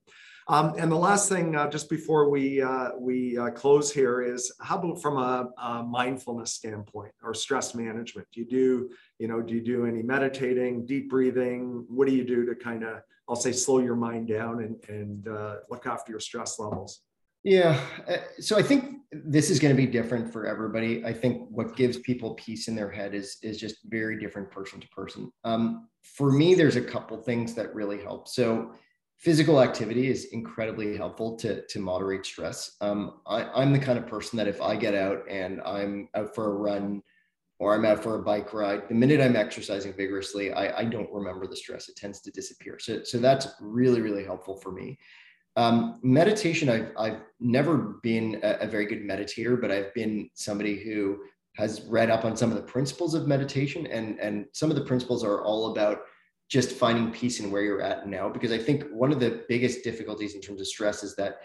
[0.51, 4.51] Um, and the last thing, uh, just before we uh, we uh, close here, is
[4.61, 8.27] how about from a, a, mindfulness standpoint or stress management?
[8.33, 11.85] Do you do you know do you do any meditating, deep breathing?
[11.89, 15.29] What do you do to kind of I'll say slow your mind down and and
[15.29, 17.03] uh, look after your stress levels?
[17.45, 21.05] Yeah, uh, so I think this is going to be different for everybody.
[21.05, 24.81] I think what gives people peace in their head is is just very different person
[24.81, 25.33] to person.
[25.45, 28.29] Um, for me, there's a couple things that really help.
[28.29, 28.73] So
[29.19, 32.77] physical activity is incredibly helpful to, to moderate stress.
[32.81, 36.35] Um, I, am the kind of person that if I get out and I'm out
[36.35, 37.03] for a run
[37.59, 41.13] or I'm out for a bike ride, the minute I'm exercising vigorously, I, I don't
[41.13, 41.89] remember the stress.
[41.89, 42.79] It tends to disappear.
[42.79, 44.99] So, so that's really, really helpful for me.
[45.59, 50.79] Um, meditation, I've, I've never been a, a very good meditator, but I've been somebody
[50.79, 51.19] who
[51.57, 54.85] has read up on some of the principles of meditation and, and some of the
[54.85, 56.03] principles are all about
[56.49, 59.85] just finding peace in where you're at now because i think one of the biggest
[59.85, 61.41] difficulties in terms of stress is that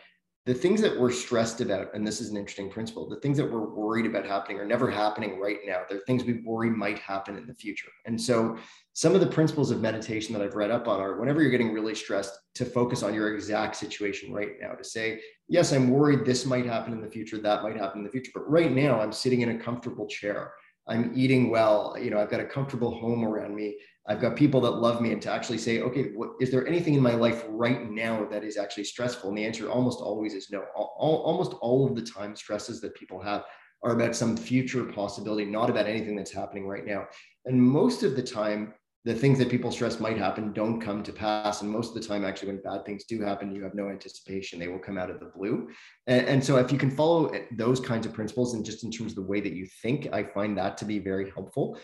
[0.45, 3.49] the things that we're stressed about and this is an interesting principle the things that
[3.49, 5.83] we're worried about happening are never happening right now.
[5.89, 7.89] They're things we worry might happen in the future.
[8.05, 8.57] And so
[8.93, 11.73] some of the principles of meditation that i've read up on are whenever you're getting
[11.73, 16.23] really stressed to focus on your exact situation right now to say yes i'm worried
[16.23, 18.99] this might happen in the future that might happen in the future but right now
[18.99, 20.53] i'm sitting in a comfortable chair
[20.87, 23.75] i'm eating well you know i've got a comfortable home around me
[24.07, 26.93] I've got people that love me and to actually say, okay, what, is there anything
[26.93, 29.29] in my life right now that is actually stressful?
[29.29, 30.65] And the answer almost always is no.
[30.75, 33.45] All, almost all of the time, stresses that people have
[33.81, 37.05] are about some future possibility, not about anything that's happening right now.
[37.45, 38.73] And most of the time,
[39.05, 41.61] the things that people stress might happen don't come to pass.
[41.61, 44.59] And most of the time, actually, when bad things do happen, you have no anticipation.
[44.59, 45.69] They will come out of the blue.
[46.07, 49.11] And, and, so, if you can follow those kinds of principles and just in terms
[49.11, 51.77] of the way that you think, I find that to be very helpful.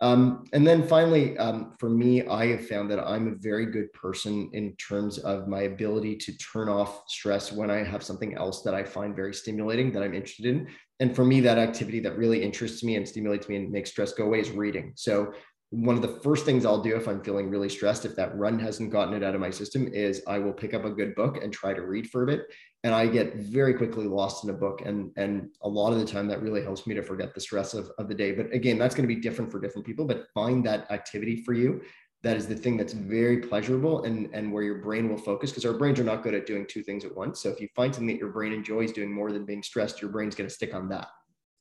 [0.00, 3.92] Um, and then finally, um, for me, I have found that I'm a very good
[3.92, 8.62] person in terms of my ability to turn off stress when I have something else
[8.62, 10.68] that I find very stimulating that I'm interested in.
[11.00, 14.12] And for me, that activity that really interests me and stimulates me and makes stress
[14.12, 14.92] go away is reading.
[14.96, 15.32] So
[15.74, 18.60] one of the first things I'll do if I'm feeling really stressed, if that run
[18.60, 21.42] hasn't gotten it out of my system, is I will pick up a good book
[21.42, 22.46] and try to read for a bit.
[22.84, 24.82] And I get very quickly lost in a book.
[24.84, 27.74] And, and a lot of the time that really helps me to forget the stress
[27.74, 28.30] of, of the day.
[28.32, 31.54] But again, that's going to be different for different people, but find that activity for
[31.54, 31.82] you.
[32.22, 35.64] That is the thing that's very pleasurable and, and where your brain will focus because
[35.64, 37.42] our brains are not good at doing two things at once.
[37.42, 40.10] So if you find something that your brain enjoys doing more than being stressed, your
[40.10, 41.08] brain's going to stick on that.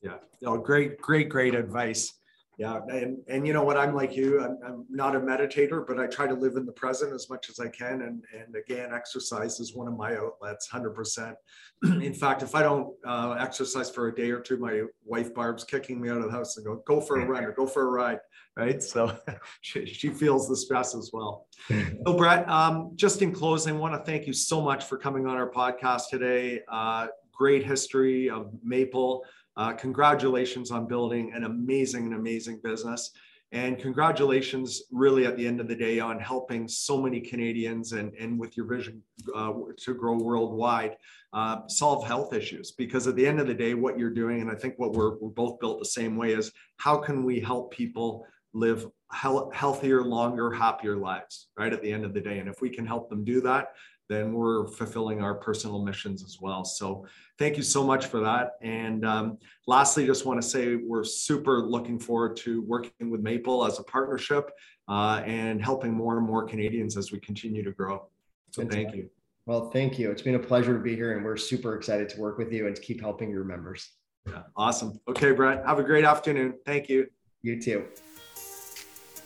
[0.01, 0.17] Yeah.
[0.41, 2.13] No, great, great, great advice
[2.57, 5.99] yeah and and you know what i'm like you I'm, I'm, not a meditator but
[5.99, 8.93] i try to live in the present as much as i can and and again
[8.93, 11.33] exercise is one of my outlets 100%
[11.83, 15.63] in fact if i don't uh, exercise for a day or two my wife barb's
[15.63, 17.83] kicking me out of the house and go go for a run or go for
[17.83, 18.19] a ride
[18.55, 18.81] right?
[18.83, 19.15] So
[19.61, 21.47] she, she feels the stress as well.
[22.05, 25.25] So brett um, just in closing i want to thank you so much for coming
[25.25, 26.61] on our podcast today.
[26.69, 29.23] Uh, great history of maple
[29.57, 33.11] uh, congratulations on building an amazing and amazing business.
[33.51, 38.11] And congratulations, really, at the end of the day, on helping so many Canadians and,
[38.15, 39.03] and with your vision
[39.35, 40.97] uh, to grow worldwide
[41.33, 42.71] uh, solve health issues.
[42.71, 45.17] Because at the end of the day, what you're doing, and I think what we're,
[45.19, 48.25] we're both built the same way, is how can we help people
[48.55, 51.73] live healthier, longer, happier lives, right?
[51.73, 52.39] At the end of the day.
[52.39, 53.73] And if we can help them do that,
[54.09, 56.65] then we're fulfilling our personal missions as well.
[56.65, 57.05] So
[57.39, 58.51] thank you so much for that.
[58.61, 59.37] And um,
[59.67, 63.83] lastly, just want to say we're super looking forward to working with Maple as a
[63.83, 64.51] partnership
[64.87, 68.07] uh, and helping more and more Canadians as we continue to grow.
[68.51, 69.09] So thank you.
[69.45, 70.11] Well, thank you.
[70.11, 72.67] It's been a pleasure to be here, and we're super excited to work with you
[72.67, 73.89] and to keep helping your members.
[74.25, 74.99] Yeah, awesome.
[75.07, 76.53] Okay, Brett, have a great afternoon.
[76.65, 77.07] Thank you.
[77.41, 77.85] You too.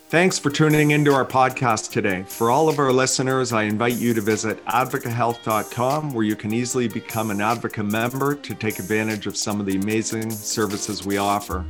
[0.09, 2.23] Thanks for tuning into our podcast today.
[2.23, 6.87] For all of our listeners, I invite you to visit advocahealth.com where you can easily
[6.87, 11.65] become an Advocate member to take advantage of some of the amazing services we offer.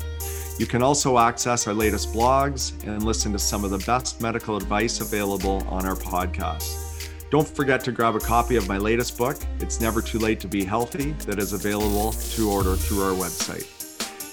[0.59, 4.55] You can also access our latest blogs and listen to some of the best medical
[4.55, 7.09] advice available on our podcast.
[7.31, 10.47] Don't forget to grab a copy of my latest book, It's Never Too Late to
[10.47, 13.65] Be Healthy, that is available to order through our website.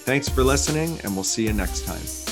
[0.04, 2.23] Thanks for listening, and we'll see you next time.